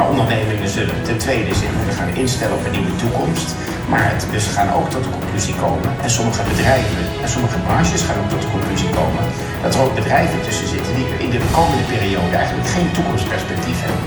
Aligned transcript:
Maar 0.00 0.14
ondernemingen 0.16 0.68
zullen 0.78 1.02
ten 1.08 1.18
tweede 1.18 1.54
zich 1.54 1.72
moeten 1.76 1.96
gaan 2.00 2.12
instellen 2.24 2.56
op 2.58 2.64
een 2.66 2.76
nieuwe 2.78 2.96
toekomst. 3.02 3.48
Maar 3.90 4.04
het, 4.12 4.22
dus 4.34 4.44
ze 4.46 4.52
gaan 4.58 4.70
ook 4.78 4.88
tot 4.90 5.04
de 5.04 5.12
conclusie 5.18 5.56
komen. 5.64 5.88
En 6.04 6.10
sommige 6.18 6.42
bedrijven 6.52 7.02
en 7.22 7.28
sommige 7.34 7.58
branches 7.66 8.02
gaan 8.06 8.18
ook 8.22 8.30
tot 8.34 8.42
de 8.44 8.50
conclusie 8.56 8.90
komen. 8.98 9.24
Dat 9.62 9.74
er 9.74 9.80
ook 9.84 9.94
bedrijven 9.94 10.38
tussen 10.46 10.68
zitten 10.74 10.92
die 10.98 11.06
in 11.24 11.30
de 11.36 11.40
komende 11.58 11.84
periode 11.94 12.34
eigenlijk 12.42 12.68
geen 12.76 12.90
toekomstperspectief 12.96 13.78
hebben. 13.86 14.04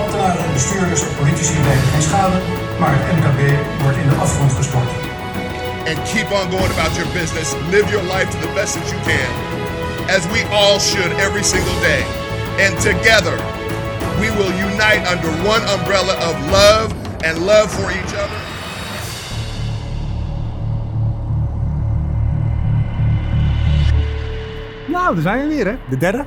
Ambtenaren, 0.00 0.52
bestuurders 0.58 1.02
en 1.06 1.14
politici 1.20 1.54
nemen 1.66 1.88
geen 1.92 2.06
schade, 2.10 2.38
maar 2.80 2.92
het 2.96 3.06
MKB 3.16 3.40
wordt 3.82 3.98
in 4.02 4.08
de 4.08 4.18
afgrond 4.24 4.52
gestort. 4.60 4.90
and 5.90 5.98
keep 6.12 6.28
on 6.38 6.44
going 6.56 6.70
about 6.76 6.92
your 6.98 7.08
business. 7.20 7.48
Live 7.74 7.86
your 7.94 8.04
life 8.14 8.28
to 8.34 8.38
the 8.46 8.52
best 8.58 8.72
that 8.76 8.86
you 8.92 8.98
can, 9.08 9.30
as 10.16 10.22
we 10.34 10.40
all 10.58 10.78
should 10.90 11.12
every 11.26 11.44
single 11.54 11.78
day. 11.90 12.02
And 12.64 12.72
together, 12.90 13.36
we 14.20 14.30
will 14.30 14.52
unite 14.68 15.02
under 15.12 15.30
one 15.48 15.62
umbrella 15.74 16.14
of 16.28 16.34
love 16.50 16.92
and 17.24 17.46
love 17.46 17.70
for 17.70 17.90
each 17.90 18.14
other. 18.14 18.40
Nou, 24.88 25.14
daar 25.14 25.22
zijn 25.22 25.48
we 25.48 25.54
weer, 25.54 25.66
hè? 25.66 25.76
De 25.88 25.96
derde. 25.96 26.24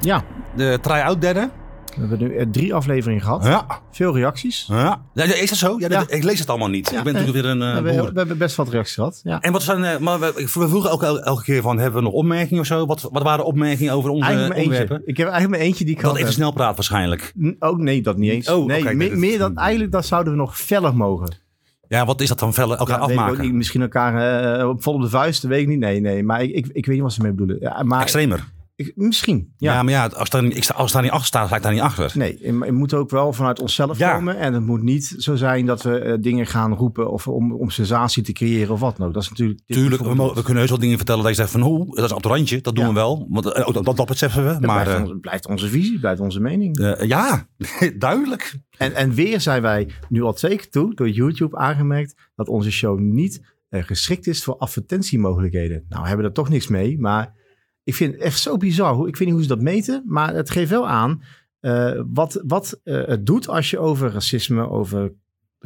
Ja, 0.00 0.22
De 0.54 0.78
try-out 0.80 1.20
derde. 1.20 1.50
We 1.94 2.00
hebben 2.00 2.18
nu 2.18 2.36
eh, 2.36 2.46
drie 2.52 2.74
afleveringen 2.74 3.22
gehad. 3.22 3.44
Ja. 3.44 3.66
Veel 3.90 4.14
reacties. 4.16 4.66
ja. 4.68 5.02
ja 5.14 5.22
is 5.24 5.48
dat 5.48 5.58
zo? 5.58 5.76
Ja, 5.78 5.88
dat- 5.88 6.08
Ja. 6.10 6.16
Ik 6.16 6.22
lees 6.24 6.38
het 6.38 6.48
allemaal 6.48 6.68
niet. 6.68 6.90
Ja, 6.90 6.98
ik 6.98 7.04
ben 7.04 7.12
natuurlijk 7.12 7.42
weer 7.42 7.50
een 7.52 7.58
we, 7.82 7.90
eh, 7.90 8.02
we 8.02 8.12
hebben 8.14 8.38
best 8.38 8.56
wat 8.56 8.68
reacties 8.68 8.94
gehad. 8.94 9.20
Ja. 9.24 9.40
En 9.40 9.52
wat 9.52 9.62
zijn, 9.62 9.84
eh, 9.84 9.98
maar 9.98 10.20
we, 10.20 10.32
we 10.34 10.68
vroegen 10.68 10.90
elke, 10.90 11.22
elke 11.22 11.42
keer 11.42 11.62
van, 11.62 11.78
hebben 11.78 11.98
we 11.98 12.04
nog 12.06 12.14
opmerkingen 12.14 12.60
of 12.60 12.66
zo? 12.66 12.86
Wat, 12.86 13.08
wat 13.12 13.22
waren 13.22 13.44
opmerkingen 13.44 13.92
over 13.92 14.10
onze 14.10 14.24
Eigenlijk 14.26 14.56
onderwerpen? 14.58 14.96
eentje. 14.96 15.10
Ik 15.10 15.16
heb 15.16 15.26
eigenlijk 15.28 15.56
maar 15.58 15.66
eentje 15.68 15.84
die 15.84 15.94
ik 15.94 16.00
Dat 16.00 16.10
had. 16.10 16.20
even 16.20 16.32
snel 16.32 16.52
praat 16.52 16.74
waarschijnlijk. 16.74 17.32
n- 17.40 17.56
Oh 17.58 17.78
nee, 17.78 18.02
dat 18.02 18.16
niet 18.16 18.30
eens. 18.30 18.48
Oh, 18.50 18.66
nee, 18.66 19.16
meer 19.16 19.38
dan 19.38 19.56
eigenlijk, 19.56 19.92
dat 19.92 20.06
zouden 20.06 20.32
we 20.32 20.38
nog 20.38 20.58
feller 20.58 20.96
mogen. 20.96 21.42
Ja, 21.88 22.04
wat 22.06 22.20
is 22.20 22.28
dat 22.28 22.38
dan? 22.38 22.54
Vellen, 22.54 22.78
elkaar 22.78 23.00
Ja, 23.00 23.06
weet 23.06 23.10
ik 23.14 23.20
ook 23.20 23.24
afmaken? 23.26 23.44
niet. 23.44 23.54
Misschien 23.54 23.82
elkaar 23.82 24.58
eh, 24.58 24.68
op 24.68 24.82
vol 24.82 24.94
op 24.94 25.00
de 25.02 25.08
vuist, 25.08 25.42
weet 25.42 25.60
ik 25.60 25.68
niet. 25.68 25.78
Nee, 25.78 26.00
nee, 26.00 26.22
maar 26.22 26.42
ik, 26.42 26.50
ik, 26.54 26.66
ik 26.72 26.86
weet 26.86 26.94
niet 26.94 27.02
wat 27.02 27.12
ze 27.12 27.22
mee 27.22 27.30
bedoelen. 27.30 27.56
Ja, 27.60 27.82
maar 27.82 28.00
Extremer. 28.02 28.44
Ik- 28.76 28.92
misschien, 28.94 29.54
Ja, 29.56 29.72
ja. 29.72 29.82
maar 29.82 29.92
ja, 29.92 30.06
als, 30.06 30.30
daar, 30.30 30.44
ik 30.44 30.64
sta, 30.64 30.74
als 30.74 30.92
daar 30.92 31.02
niet 31.02 31.10
achter 31.10 31.26
sta, 31.26 31.46
sta 31.46 31.56
ik 31.56 31.62
daar 31.62 31.72
niet 31.72 31.80
achter. 31.80 32.12
Nee, 32.14 32.38
het 32.42 32.70
moet 32.72 32.94
ook 32.94 33.10
wel 33.10 33.32
vanuit 33.32 33.60
onszelf 33.60 33.98
Ja. 33.98 34.14
komen. 34.14 34.38
En 34.38 34.54
het 34.54 34.62
moet 34.66 34.82
niet 34.82 35.14
zo 35.18 35.34
zijn 35.36 35.66
dat 35.66 35.82
we 35.82 35.98
eh, 35.98 36.14
dingen 36.20 36.46
gaan 36.46 36.74
roepen 36.74 37.10
of 37.10 37.28
om, 37.28 37.52
om 37.52 37.70
sensatie 37.70 38.22
te 38.22 38.32
creëren 38.32 38.72
of 38.74 38.80
wat 38.80 38.96
dan 38.96 39.06
ook. 39.06 39.14
Dat 39.14 39.22
is 39.22 39.28
natuurlijk... 39.28 39.60
Tuurlijk, 39.66 40.02
we, 40.02 40.32
kunnen 40.34 40.56
heus 40.56 40.68
wel 40.70 40.78
dingen 40.78 40.96
vertellen 40.96 41.20
dat 41.22 41.30
je 41.30 41.36
zegt 41.36 41.50
van, 41.50 41.60
hoe, 41.60 41.94
dat 41.96 42.04
is 42.04 42.10
op 42.10 42.16
het 42.22 42.26
randje, 42.32 42.60
dat 42.60 42.74
doen 42.74 42.84
Ja. 42.84 42.90
we 42.90 42.96
wel. 42.96 43.26
Want, 43.30 43.52
eh, 43.52 43.66
dat, 43.72 43.84
dat, 43.84 43.96
dat 43.96 44.06
beseffen 44.06 44.44
we. 44.44 44.50
Maar 44.50 44.82
blijft, 44.82 44.90
eh, 44.90 45.00
onze, 45.02 45.16
blijft 45.18 45.46
onze 45.48 45.68
visie, 45.68 45.98
blijft 45.98 46.20
onze 46.20 46.40
mening. 46.40 46.96
ja, 47.06 47.46
duidelijk. 47.98 48.54
En, 48.78 48.94
en 48.94 49.14
weer 49.14 49.40
zijn 49.40 49.62
wij 49.62 49.88
nu 50.08 50.22
al 50.22 50.32
twee 50.32 50.56
keer 50.56 50.68
toe 50.70 50.94
door 50.94 51.08
YouTube 51.10 51.56
aangemerkt 51.56 52.14
dat 52.34 52.48
onze 52.48 52.70
show 52.70 52.98
niet 52.98 53.52
geschikt 53.70 54.26
is 54.26 54.44
voor 54.44 54.56
advertentiemogelijkheden. 54.56 55.84
Nou, 55.88 56.02
we 56.02 56.08
hebben 56.08 56.26
er 56.26 56.32
toch 56.32 56.48
niks 56.48 56.66
mee, 56.68 56.98
maar 56.98 57.42
ik 57.84 57.94
vind 57.94 58.12
het 58.12 58.22
echt 58.22 58.40
zo 58.40 58.56
bizar. 58.56 58.94
Hoe- 58.94 59.08
Ik 59.08 59.16
weet 59.16 59.26
niet 59.26 59.36
hoe 59.36 59.42
ze 59.42 59.48
dat 59.54 59.60
meten, 59.60 60.02
maar 60.06 60.34
het 60.34 60.50
geeft 60.50 60.70
wel 60.70 60.88
aan 60.88 61.22
eh, 61.60 62.00
wat, 62.06 62.40
wat 62.46 62.80
eh, 62.84 63.06
het 63.06 63.26
doet 63.26 63.48
als 63.48 63.70
je 63.70 63.78
over 63.78 64.12
racisme, 64.12 64.68
over 64.70 65.12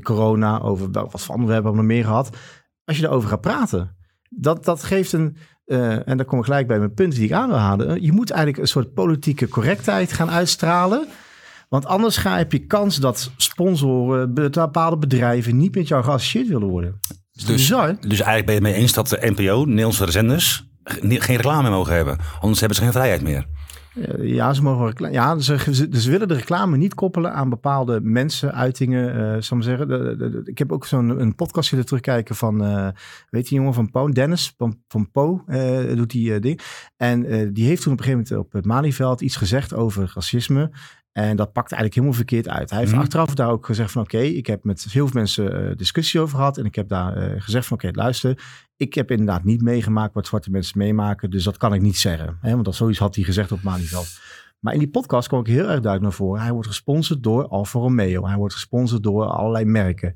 corona, 0.02 0.60
over 0.60 0.90
wel- 0.90 1.08
wat 1.10 1.22
voor 1.22 1.52
hebben 1.52 1.70
we 1.70 1.76
nog 1.76 1.86
meer 1.86 2.04
gehad, 2.04 2.36
als 2.84 2.98
je 2.98 3.04
erover 3.06 3.28
gaat 3.28 3.40
praten. 3.40 3.96
Dat, 4.30 4.64
dat 4.64 4.82
geeft 4.84 5.12
een, 5.12 5.36
eh, 5.64 6.08
en 6.08 6.16
dan 6.16 6.26
kom 6.26 6.38
ik 6.38 6.44
gelijk 6.44 6.66
bij 6.66 6.78
mijn 6.78 6.94
punten 6.94 7.18
die 7.18 7.28
ik 7.28 7.34
aan 7.34 7.48
wil 7.48 7.56
halen. 7.58 8.02
Je 8.02 8.12
moet 8.12 8.30
eigenlijk 8.30 8.60
een 8.60 8.68
soort 8.68 8.94
politieke 8.94 9.48
correctheid 9.48 10.12
gaan 10.12 10.30
uitstralen. 10.30 11.06
Want 11.68 11.86
anders 11.86 12.16
ga, 12.16 12.36
heb 12.36 12.52
je 12.52 12.66
kans 12.66 12.96
dat 12.96 13.30
sponsoren, 13.36 14.34
be- 14.34 14.50
bepaalde 14.50 14.96
bedrijven 14.98 15.56
niet 15.56 15.74
met 15.74 15.88
jou 15.88 16.04
geassocieerd 16.04 16.48
willen 16.48 16.68
worden. 16.68 16.98
Dus, 17.32 17.44
bizar? 17.44 17.86
dus 18.00 18.20
eigenlijk 18.20 18.46
ben 18.46 18.54
je 18.54 18.60
het 18.60 18.70
mee 18.70 18.80
eens 18.82 18.92
dat 18.92 19.08
de 19.08 19.18
NPO, 19.36 19.64
Nederlandse 19.64 20.10
zenders, 20.10 20.67
geen 21.00 21.36
reclame 21.36 21.70
mogen 21.70 21.94
hebben. 21.94 22.16
Anders 22.40 22.58
hebben 22.60 22.76
ze 22.78 22.82
geen 22.82 22.92
vrijheid 22.92 23.22
meer. 23.22 23.46
Eh, 23.94 24.34
ja, 24.34 24.52
ze 24.52 24.62
mogen 24.62 24.86
reclame. 24.86 25.12
Ja, 25.12 25.38
ze, 25.38 25.88
willen 26.10 26.28
de 26.28 26.34
reclame 26.34 26.76
niet 26.76 26.94
koppelen 26.94 27.32
aan 27.32 27.48
bepaalde 27.48 28.00
mensen, 28.02 28.54
uitingen. 28.54 29.34
eh 29.34 29.40
zal 29.40 29.56
ik 29.56 29.62
zeggen. 29.62 29.88
De, 29.88 30.14
de- 30.16 30.40
ik 30.44 30.58
heb 30.58 30.72
ook 30.72 30.86
zo'n 30.86 31.34
podcast 31.34 31.68
zitten 31.68 31.86
terugkijken 31.86 32.34
van, 32.34 32.64
eh, 32.64 32.88
weet 33.30 33.48
je, 33.48 33.54
jongen 33.54 33.74
van 33.74 33.90
Po, 33.90 34.08
Dennis 34.08 34.54
van, 34.56 34.78
van 34.88 35.10
Po, 35.10 35.44
doet 35.94 36.10
die 36.10 36.40
ding. 36.40 36.60
En 36.96 37.52
die 37.52 37.66
heeft 37.66 37.82
toen 37.82 37.92
op 37.92 37.98
een 37.98 38.04
gegeven 38.04 38.26
moment 38.28 38.46
op 38.46 38.52
het 38.52 38.64
Malieveld 38.64 39.20
iets 39.20 39.36
gezegd 39.36 39.74
over 39.74 40.12
racisme. 40.14 40.70
En 41.18 41.36
dat 41.36 41.52
pakte 41.52 41.74
eigenlijk 41.74 41.94
helemaal 41.94 42.16
verkeerd 42.16 42.48
uit. 42.48 42.70
Hij 42.70 42.78
heeft 42.78 42.92
Mhm. 42.92 43.00
achteraf 43.00 43.34
daar 43.34 43.50
ook 43.50 43.66
gezegd 43.66 43.92
van 43.92 44.02
oké, 44.02 44.18
ik 44.18 44.46
heb 44.46 44.64
met 44.64 44.86
heel 44.90 45.06
veel 45.06 45.20
mensen 45.20 45.68
eh, 45.70 45.76
discussie 45.76 46.20
over 46.20 46.36
gehad. 46.36 46.58
En 46.58 46.64
ik 46.64 46.74
heb 46.74 46.88
daar 46.88 47.16
eh, 47.16 47.42
gezegd 47.42 47.66
van 47.66 47.76
oké, 47.76 47.90
luister, 47.92 48.42
ik 48.76 48.94
heb 48.94 49.10
inderdaad 49.10 49.44
niet 49.44 49.62
meegemaakt 49.62 50.14
wat 50.14 50.26
zwarte 50.26 50.50
mensen 50.50 50.78
meemaken. 50.78 51.30
Dus 51.30 51.44
dat 51.44 51.56
kan 51.56 51.74
ik 51.74 51.80
niet 51.80 51.96
zeggen. 51.96 52.38
Hè? 52.40 52.52
Want 52.52 52.64
dat 52.64 52.74
zoiets 52.74 52.98
had 52.98 53.14
hij 53.14 53.24
gezegd 53.24 53.52
op 53.52 53.62
Malieveld. 53.62 54.18
Maar 54.60 54.72
in 54.72 54.78
die 54.78 54.88
podcast 54.90 55.28
kwam 55.28 55.40
ik 55.40 55.46
heel 55.46 55.58
erg 55.58 55.68
duidelijk 55.68 56.02
naar 56.02 56.12
voren. 56.12 56.42
Hij 56.42 56.52
wordt 56.52 56.68
gesponsord 56.68 57.22
door 57.22 57.48
Alfa 57.48 57.78
Romeo. 57.78 58.26
Hij 58.26 58.36
wordt 58.36 58.54
gesponsord 58.54 59.02
door 59.02 59.24
allerlei 59.26 59.64
merken. 59.64 60.12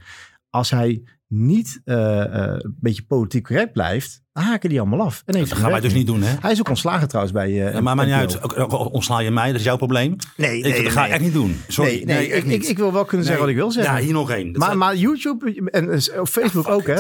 Als 0.51 0.71
hij 0.71 1.03
niet 1.27 1.81
eh, 1.85 2.25
een 2.29 2.77
beetje 2.81 3.05
politiek 3.07 3.45
correct 3.45 3.73
blijft, 3.73 4.22
dan 4.33 4.43
haken 4.43 4.69
die 4.69 4.81
allemaal 4.81 5.01
af. 5.01 5.23
En 5.27 5.39
Dat 5.39 5.53
gaan 5.53 5.71
wij 5.71 5.81
dus 5.81 5.93
niet 5.93 6.07
doen, 6.07 6.23
hè? 6.23 6.35
Hij 6.41 6.53
is 6.53 6.59
ook 6.59 6.69
ontslagen 6.69 7.09
trouwens 7.09 7.35
bij... 7.35 7.51
Ja, 7.51 7.81
maar 7.81 7.97
maakt 7.97 8.09
niet 8.09 8.17
uit. 8.17 8.67
Ontsla 8.69 9.19
je 9.19 9.31
mij, 9.31 9.47
dat 9.47 9.57
is 9.61 9.65
jouw 9.65 9.77
probleem. 9.77 10.17
Nee, 10.37 10.59
Ik, 10.59 10.65
nee, 10.65 10.83
dat 10.83 10.93
ga 10.93 11.07
ik 11.07 11.13
echt 11.13 11.21
niet 11.21 11.33
doen. 11.33 11.61
Sorry. 11.69 12.03
Nee, 12.05 12.29
ik, 12.29 12.45
ik, 12.45 12.65
ik 12.65 12.79
wil 12.79 12.93
wel 12.93 13.05
kunnen 13.05 13.27
zeggen 13.27 13.45
wat 13.45 13.53
ik 13.53 13.59
wil 13.59 13.71
zeggen. 13.71 13.95
Ja, 13.95 14.01
hier 14.01 14.13
nog 14.13 14.31
één. 14.31 14.53
Maar, 14.53 14.79
maar 14.79 14.97
YouTube 14.97 15.71
en 15.71 15.91
eh, 15.91 16.21
op 16.21 16.29
Facebook 16.29 16.69
ook, 16.69 16.87
hè? 16.87 16.97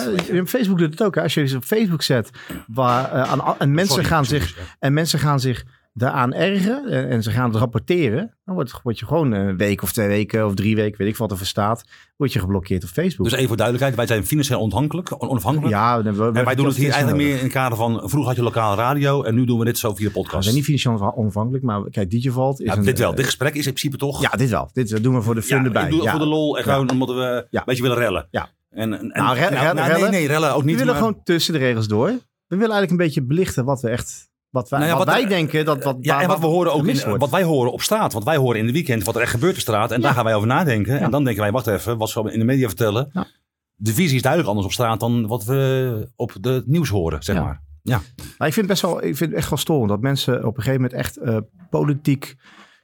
Facebook 0.47 0.78
doet 0.78 0.91
het 0.91 1.03
ook. 1.03 1.15
Hè? 1.15 1.22
Als 1.22 1.34
je 1.34 1.41
dus 1.41 1.54
op 1.54 1.65
Facebook 1.65 2.03
zet, 2.03 2.31
waar, 2.66 3.12
eh, 3.12 3.32
aan, 3.32 3.54
en, 3.59 3.75
mensen 3.75 3.94
Sorry, 3.94 4.09
gaan 4.09 4.25
zich, 4.25 4.56
en 4.78 4.92
mensen 4.92 5.19
gaan 5.19 5.41
zich 5.41 5.65
daaraan 5.94 6.32
ergeren 6.34 7.08
en, 7.08 7.22
ze 7.22 7.30
gaan 7.30 7.48
het 7.50 7.56
rapporteren, 7.58 8.36
dan 8.44 8.54
word, 8.54 8.80
word 8.82 8.98
je 8.98 9.06
gewoon 9.06 9.32
een 9.32 9.56
week 9.56 9.82
of 9.82 9.92
twee 9.92 10.08
weken 10.08 10.47
of 10.47 10.54
drie 10.54 10.76
weken, 10.76 10.98
weet 10.98 11.08
ik 11.08 11.16
wat 11.16 11.30
er 11.30 11.36
voor 11.36 11.47
staat, 11.47 11.84
word 12.16 12.32
je 12.32 12.38
geblokkeerd 12.38 12.82
op 12.82 12.88
Facebook. 12.88 13.25
Dus 13.25 13.34
even 13.34 13.48
voor 13.48 13.56
duidelijkheid, 13.56 13.97
wij 13.98 14.06
zijn 14.06 14.26
financieel 14.26 14.60
onafhankelijk. 14.60 15.20
on- 15.22 15.28
onafhankelijk. 15.28 15.70
ja, 15.72 16.03
we, 16.03 16.12
we, 16.12 16.25
en 16.38 16.44
wij 16.44 16.54
doen 16.54 16.66
het 16.66 16.76
hier 16.76 16.91
eigenlijk 16.91 17.16
meer. 17.16 17.26
meer 17.26 17.36
in 17.38 17.42
het 17.44 17.53
kader 17.53 17.78
van... 17.78 17.92
Vroeger 17.98 18.25
had 18.26 18.36
je 18.36 18.42
lokale 18.42 18.76
radio 18.76 19.22
en 19.22 19.34
nu 19.34 19.44
doen 19.44 19.58
we 19.58 19.64
dit 19.64 19.78
zo 19.78 19.94
via 19.94 20.06
de 20.08 20.12
We 20.12 20.20
podcast. 20.20 20.42
zijn 20.44 20.54
niet 20.54 20.64
financieel 20.64 21.16
onafhankelijk, 21.16 21.64
maar 21.64 21.91
kijk, 21.91 22.10
Digivalt 22.10 22.60
is 22.60 22.66
Ja, 22.66 22.76
een... 22.76 22.84
dit 22.84 22.98
wel. 22.98 23.10
eh, 23.10 23.16
Dit 23.16 23.24
gesprek 23.24 23.53
is 23.54 23.66
in 23.66 23.72
principe 23.72 23.97
toch... 23.97 24.20
ja, 24.22 24.30
dit 24.30 24.50
wel. 24.50 24.70
Dit 24.72 25.03
doen 25.03 25.14
we 25.14 25.22
voor 25.22 25.34
de 25.34 25.42
fun 25.42 25.59
Ja, 25.59 25.64
erbij. 25.64 25.84
ik 25.84 25.91
doe 25.91 26.03
ja. 26.03 26.10
voor 26.10 26.20
de 26.20 26.26
lol 26.26 26.59
en 26.59 26.62
gewoon 26.64 26.91
omdat 26.91 27.09
we 27.09 27.47
een 27.50 27.62
beetje 27.64 27.82
willen 27.82 27.97
rellen. 27.98 28.28
Ja. 28.30 28.48
En, 28.70 28.92
en, 28.92 29.10
en- 29.10 29.22
Nou, 29.22 29.36
re- 29.36 29.47
re- 29.47 29.72
nee, 29.74 29.84
rellen? 29.86 30.10
nee, 30.10 30.26
rellen 30.26 30.54
ook 30.54 30.62
niet. 30.64 30.72
We 30.72 30.78
willen 30.78 30.86
maar- 30.94 31.03
gewoon 31.03 31.22
tussen 31.22 31.53
de 31.53 31.59
regels 31.59 31.88
door. 31.88 32.06
We 32.47 32.56
willen 32.59 32.60
eigenlijk 32.74 32.91
een 32.91 33.06
beetje 33.06 33.22
belichten 33.22 33.64
wat 33.64 33.80
we 33.80 33.88
echt... 33.88 34.30
Wat 34.53 34.69
wij, 34.69 34.79
Nou 34.79 34.91
ja, 34.91 34.97
wat 34.97 35.07
wat 35.07 35.15
wij 35.15 35.23
er- 35.25 35.29
denken 35.29 35.65
dat 35.65 35.85
wat, 35.85 35.97
Ja, 36.01 36.21
en 36.23 36.29
wat 36.29 36.39
we 36.41 36.47
horen 36.47 36.73
ook 36.73 36.87
in, 36.87 37.19
wat 37.19 37.31
wij 37.31 37.43
horen 37.43 37.73
op 37.73 37.83
straat. 37.83 38.13
Want 38.13 38.25
wij 38.25 38.37
horen 38.37 38.59
in 38.61 38.67
de 38.67 38.73
weekend 38.73 39.05
wat 39.05 39.15
er 39.17 39.21
echt 39.21 39.31
gebeurt 39.31 39.55
op 39.55 39.61
straat. 39.61 39.91
En 39.91 40.01
daar 40.01 40.15
gaan 40.15 40.25
wij 40.25 40.35
over 40.35 40.49
nadenken. 40.49 41.01
En 41.01 41.11
dan 41.11 41.25
denken 41.25 41.43
wij, 41.43 41.53
wacht 41.53 41.67
even, 41.67 41.99
wat 41.99 42.11
ze 42.11 42.33
in 42.33 42.39
de 42.39 42.45
media 42.45 42.67
vertellen. 42.67 43.29
De 43.75 43.93
visie 43.95 44.15
is 44.17 44.23
duidelijk 44.23 44.51
anders 44.51 44.67
op 44.69 44.73
straat 44.75 45.01
dan 45.01 45.27
wat 45.27 45.45
we 45.45 46.11
op 46.17 46.33
de 46.41 46.51
het 46.51 46.67
nieuws 46.67 46.89
horen, 46.89 47.23
zeg 47.23 47.37
maar. 47.37 47.63
Ja. 47.83 48.01
Maar 48.39 48.49
ik 48.49 48.55
vind, 48.55 48.67
best 48.67 48.83
wel, 48.83 48.97
ik 49.05 49.17
vind 49.17 49.31
het 49.31 49.39
echt 49.39 49.49
wel 49.49 49.59
storend 49.59 49.89
dat 49.89 50.01
mensen 50.01 50.47
op 50.47 50.57
een 50.57 50.63
gegeven 50.63 50.81
moment 50.83 50.93
echt 51.01 51.17
eh, 51.17 51.37
politiek 51.71 52.34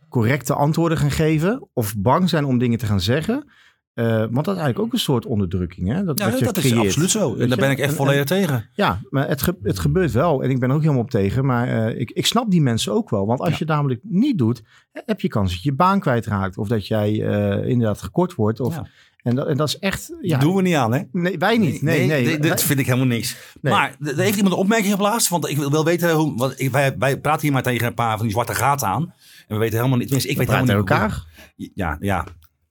correcte 0.08 0.54
antwoorden 0.54 0.98
gaan 0.98 1.10
geven. 1.10 1.68
Of 1.72 1.94
bang 1.96 2.28
zijn 2.28 2.44
om 2.44 2.58
dingen 2.58 2.78
te 2.78 2.86
gaan 2.86 3.00
zeggen. 3.00 3.50
Eh, 3.98 4.18
want 4.18 4.44
dat 4.44 4.46
is 4.56 4.60
eigenlijk 4.60 4.78
ook 4.78 4.92
een 4.92 4.98
soort 4.98 5.26
onderdrukking. 5.26 5.88
Hè? 5.88 6.04
Dat, 6.04 6.18
Ja, 6.18 6.30
dat 6.30 6.56
is 6.56 6.74
absoluut 6.76 7.10
zo. 7.10 7.36
En 7.36 7.48
daar 7.48 7.58
ben 7.58 7.70
ik 7.70 7.78
echt 7.78 7.90
En- 7.90 7.96
volledig 7.96 8.20
en- 8.20 8.26
tegen. 8.26 8.68
Ja, 8.74 9.00
maar 9.10 9.28
het, 9.28 9.42
ge- 9.42 9.58
het 9.62 9.78
gebeurt 9.78 10.12
wel. 10.12 10.42
En 10.42 10.50
ik 10.50 10.58
ben 10.58 10.68
er 10.68 10.74
ook 10.74 10.80
helemaal 10.80 11.02
op 11.02 11.10
tegen. 11.10 11.46
Maar 11.46 11.68
eh, 11.86 12.00
ik, 12.00 12.10
ik 12.10 12.26
snap 12.26 12.50
die 12.50 12.60
mensen 12.62 12.92
ook 12.92 13.10
wel. 13.10 13.26
Want 13.26 13.40
als 13.40 13.48
je 13.50 13.56
het 13.58 13.68
namelijk 13.68 14.00
niet 14.02 14.38
doet, 14.38 14.62
heb 14.92 15.20
je 15.20 15.28
kans 15.28 15.52
dat 15.52 15.62
je 15.62 15.70
je 15.70 15.76
baan 15.76 16.00
kwijtraakt. 16.00 16.58
Of 16.58 16.68
dat 16.68 16.86
jij 16.86 17.26
eh, 17.26 17.68
inderdaad 17.68 18.02
gekort 18.02 18.34
wordt. 18.34 18.60
Of, 18.60 18.74
Ja. 18.74 18.86
en, 19.22 19.34
dat, 19.34 19.46
en 19.46 19.56
dat 19.56 19.68
is 19.68 19.78
echt... 19.78 20.12
Ja, 20.20 20.38
doen 20.38 20.54
we 20.54 20.62
niet 20.62 20.74
aan, 20.74 20.92
hè? 20.92 21.00
Nee, 21.12 21.38
wij 21.38 21.58
niet. 21.58 21.82
Nee, 21.82 22.06
nee. 22.06 22.38
dit 22.38 22.62
vind 22.62 22.78
ik 22.78 22.86
helemaal 22.86 23.06
niks. 23.06 23.36
Nee. 23.60 23.72
Maar 23.72 23.96
er 24.00 24.16
heeft 24.18 24.36
iemand 24.36 24.54
een 24.54 24.60
opmerking 24.60 24.92
geplaatst. 24.92 25.28
Want 25.28 25.48
ik 25.48 25.56
wil 25.56 25.70
wel 25.70 25.84
weten 25.84 26.12
hoe. 26.12 26.36
Want 26.36 26.60
ik- 26.60 26.70
wij, 26.70 26.94
wij 26.98 27.20
praten 27.20 27.42
hier 27.42 27.52
maar 27.52 27.62
tegen 27.62 27.86
een 27.86 27.94
paar 27.94 28.12
van 28.16 28.22
die 28.22 28.32
zwarte 28.32 28.54
gaten 28.54 28.88
aan. 28.88 29.02
En 29.48 29.54
we 29.54 29.56
weten 29.60 29.76
helemaal 29.76 29.98
niet. 29.98 30.06
Tenminste, 30.06 30.30
ik 30.32 30.36
weet 30.38 30.46
helemaal 30.46 30.76
niet. 30.76 30.90
elkaar. 30.90 31.24
hoe- 31.56 31.70
Ja, 31.74 31.96
ja. 32.00 32.24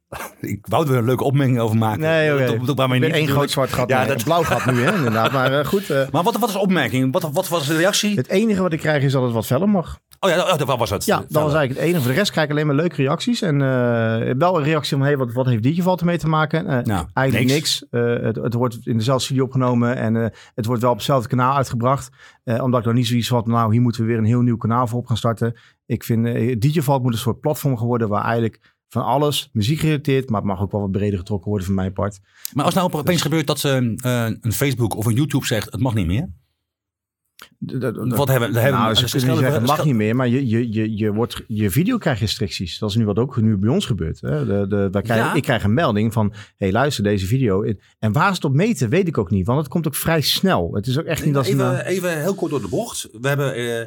Ik 0.40 0.66
wou 0.68 0.90
er 0.90 0.96
een 0.96 1.06
leuke 1.06 1.24
opmerking 1.24 1.60
over 1.60 1.78
maken. 1.78 2.00
Nee, 2.00 2.34
oké. 2.34 2.66
Dat, 2.66 2.78
dat, 2.78 2.90
niet. 2.90 3.04
één 3.04 3.28
groot 3.28 3.52
zwart 3.52 3.74
gat. 3.74 3.90
Ja, 3.90 4.06
dat- 4.06 4.24
blauw 4.24 4.44
gat 4.44 4.66
nu, 4.66 4.82
hè, 4.82 4.96
inderdaad. 4.96 5.32
Maar 5.32 5.60
eh, 5.60 5.66
goed. 5.66 5.90
eh, 5.90 6.10
Maar 6.12 6.24
wat, 6.24 6.38
wat 6.38 6.48
is 6.50 6.56
de 6.56 6.62
opmerking? 6.62 7.14
Wat, 7.14 7.30
wat 7.32 7.48
was 7.48 7.68
de 7.68 7.78
reactie? 7.78 8.16
het 8.16 8.28
enige 8.30 8.62
wat 8.62 8.74
ik 8.74 8.80
krijg 8.80 9.04
is 9.04 9.12
dat 9.12 9.24
het 9.24 9.32
wat 9.32 9.46
feller 9.46 9.70
mag. 9.70 10.00
Oh 10.20 10.30
ja, 10.30 10.40
oh, 10.40 10.58
dat 10.58 10.78
was 10.78 10.90
het. 10.90 11.06
Ja, 11.06 11.18
dat 11.18 11.44
was 11.44 11.54
eigenlijk 11.54 11.70
het 11.70 11.80
enige. 11.80 12.02
Voor 12.02 12.12
de 12.12 12.18
rest 12.18 12.32
krijg 12.32 12.46
ik 12.48 12.54
alleen 12.54 12.66
maar 12.68 12.76
leuke 12.76 12.96
reacties. 12.96 13.42
En 13.42 13.62
eh, 13.62 14.34
wel 14.38 14.58
een 14.58 14.64
reactie 14.64 14.98
van, 14.98 15.06
hey, 15.06 15.18
wat, 15.18 15.34
wat 15.34 15.46
heeft 15.46 15.64
Digivalt 15.64 16.00
ermee 16.00 16.18
te 16.18 16.28
maken? 16.28 16.66
Nou, 16.66 17.06
eigenlijk 17.14 17.48
niks. 17.52 17.86
niks. 17.90 18.02
Het, 18.24 18.36
het 18.36 18.54
wordt 18.54 18.78
in 18.84 18.98
dezelfde 18.98 19.24
studio 19.24 19.44
opgenomen 19.44 19.96
en 19.96 20.16
het 20.56 20.66
wordt 20.66 20.82
wel 20.82 20.92
op 20.92 20.98
hetzelfde 20.98 21.28
kanaal 21.30 21.56
uitgebracht. 21.56 22.10
Omdat 22.44 22.80
ik 22.80 22.86
nog 22.86 22.96
niet 22.96 23.08
zoiets 23.08 23.30
had, 23.30 23.48
nou, 23.48 23.72
hier 23.72 23.82
moeten 23.82 24.02
we 24.02 24.08
weer 24.08 24.18
een 24.18 24.26
heel 24.26 24.42
nieuw 24.42 24.58
kanaal 24.58 24.88
voor 24.88 25.00
op 25.00 25.06
gaan 25.08 25.18
starten. 25.18 25.58
Ik 25.86 26.04
vind, 26.04 26.26
uh, 26.28 26.98
moet 26.98 27.14
een 27.14 27.20
soort 27.20 27.40
platform 27.40 27.78
geworden 27.78 28.08
waar 28.10 28.24
eigenlijk 28.24 28.76
Van 28.90 29.04
alles, 29.04 29.50
muziek 29.54 29.80
gerelateerd, 29.80 30.30
maar 30.30 30.40
het 30.40 30.50
mag 30.50 30.62
ook 30.62 30.72
wel 30.72 30.82
wat 30.82 30.92
breder 30.92 31.20
getrokken 31.20 31.50
worden 31.50 31.66
van 31.66 31.76
mijn 31.76 31.94
part. 31.94 32.20
Maar 32.54 32.66
als 32.66 32.74
nou 32.74 32.92
opeens 32.94 33.22
gebeurt 33.22 33.48
dat 33.48 33.60
ze 33.60 33.94
eh, 33.98 34.30
een 34.42 34.54
Facebook 34.54 34.96
of 34.96 35.06
een 35.06 35.16
YouTube 35.16 35.46
zegt, 35.46 35.72
het 35.72 35.82
mag 35.82 35.94
niet 35.94 36.08
meer. 36.08 36.30
Wat 37.60 38.28
hebben, 38.28 38.54
hebben 38.54 38.80
nou, 38.80 38.96
ze 38.96 39.18
kunnen 39.18 39.38
zeggen, 39.38 39.54
het 39.54 39.66
mag 39.66 39.86
niet 39.86 39.96
meer, 39.96 40.16
maar 40.16 40.28
je, 40.28 40.48
je, 40.48 40.72
je, 40.72 40.98
je, 40.98 41.14
wordt, 41.14 41.44
je 41.48 41.70
video 41.70 41.98
krijgt 41.98 42.20
restricties. 42.20 42.80
Dat 42.80 42.90
is 42.90 42.96
nu 42.96 43.06
wat 43.06 43.18
ook 43.18 43.42
nu 43.42 43.58
bij 43.58 43.70
ons 43.70 43.86
gebeurt. 43.86 44.22
Hè? 44.22 44.46
De, 44.46 44.68
de, 44.68 44.88
wij 44.92 45.02
krijgen, 45.02 45.26
Ja. 45.26 45.34
Ik 45.34 45.42
krijg 45.42 45.64
een 45.64 45.74
melding 45.74 46.14
van, 46.14 46.30
hé 46.34 46.40
hey, 46.58 46.72
luister, 46.72 47.04
deze 47.04 47.26
video. 47.26 47.64
En 48.00 48.12
waar 48.12 48.28
ze 48.28 48.34
het 48.34 48.46
op 48.46 48.54
meten, 48.54 48.90
weet 48.90 49.08
ik 49.08 49.18
ook 49.18 49.30
niet, 49.32 49.46
want 49.46 49.60
het 49.60 49.68
komt 49.68 49.88
ook 49.88 49.96
vrij 49.96 50.22
snel. 50.22 50.74
Het 50.74 50.88
is 50.88 51.00
ook 51.00 51.06
echt 51.06 51.26
niet 51.26 51.34
dat 51.34 51.46
ze... 51.46 51.52
even, 51.52 51.66
nou- 51.66 51.80
even 51.80 52.22
heel 52.22 52.36
kort 52.36 52.52
door 52.52 52.62
de 52.62 52.68
bocht. 52.68 53.08
We 53.12 53.28
hebben, 53.28 53.56
eh, 53.56 53.80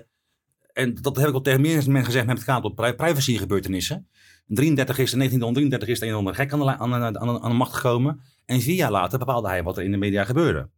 en 0.73 0.95
dat 1.01 1.17
heb 1.17 1.29
ik 1.29 1.35
al 1.35 1.41
tegen 1.41 1.61
meer 1.61 1.75
mensen 1.75 2.05
gezegd 2.05 2.27
met 2.27 2.37
het 2.37 2.47
gaat 2.47 2.65
op 2.65 2.77
pri- 2.77 2.95
privacy 2.95 3.37
gebeurtenissen. 3.37 4.09
33 4.55 4.99
is, 4.99 5.11
1933 5.11 5.89
is 5.89 5.99
de 5.99 6.07
een 6.07 6.13
of 6.13 6.19
andere 6.19 6.37
gek 6.37 6.53
aan 6.53 6.59
de, 6.59 6.65
aan, 6.67 6.95
aan, 6.95 7.13
de, 7.13 7.19
aan 7.41 7.51
de 7.51 7.57
macht 7.57 7.75
gekomen. 7.75 8.21
En 8.47 8.61
vier 8.61 8.75
jaar 8.75 8.91
later 8.91 9.19
bepaalde 9.19 9.49
hij 9.49 9.63
wat 9.63 9.77
er 9.77 9.85
in 9.85 9.91
de 9.91 9.97
media 9.97 10.25
gebeurde. 10.25 10.69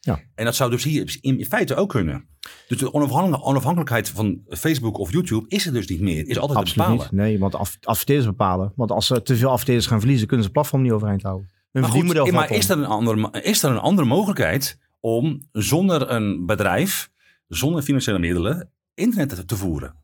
Ja. 0.00 0.20
En 0.34 0.44
dat 0.44 0.54
zou 0.54 0.70
dus 0.70 0.84
hier 0.84 1.18
in 1.20 1.44
feite 1.44 1.74
ook 1.74 1.88
kunnen. 1.88 2.28
Dus 2.68 2.78
de 2.78 2.92
onafhankelijk- 2.92 3.46
onafhankelijkheid 3.46 4.08
van 4.08 4.40
Facebook 4.48 4.98
of 4.98 5.12
YouTube 5.12 5.44
is 5.48 5.66
er 5.66 5.72
dus 5.72 5.86
niet 5.88 6.00
meer. 6.00 6.28
Is 6.28 6.38
altijd 6.38 6.58
te 6.58 6.64
Absoluut 6.64 6.88
bepalen. 6.88 7.14
niet. 7.14 7.20
Nee, 7.26 7.38
want 7.38 7.54
af, 7.54 7.76
adverteerders 7.82 8.28
bepalen. 8.28 8.72
Want 8.76 8.90
als 8.90 9.06
ze 9.06 9.22
te 9.22 9.36
veel 9.36 9.50
adverteerders 9.50 9.86
gaan 9.86 9.98
verliezen, 10.00 10.26
kunnen 10.26 10.46
ze 10.46 10.52
het 10.52 10.60
platform 10.60 10.82
niet 10.82 10.92
overeind 10.92 11.22
houden. 11.22 11.50
Hun 11.72 11.82
Maar, 11.82 11.90
goed, 11.90 12.32
maar 12.32 12.50
is 12.50 12.68
er, 12.68 12.78
een 12.78 12.84
andere, 12.84 13.30
is 13.42 13.62
er 13.62 13.70
een 13.70 13.78
andere 13.78 14.08
mogelijkheid 14.08 14.78
om 15.00 15.42
zonder 15.52 16.10
een 16.10 16.46
bedrijf, 16.46 17.10
zonder 17.48 17.82
financiële 17.82 18.18
middelen, 18.18 18.70
internet 18.94 19.28
te, 19.28 19.44
te 19.44 19.56
voeren? 19.56 19.94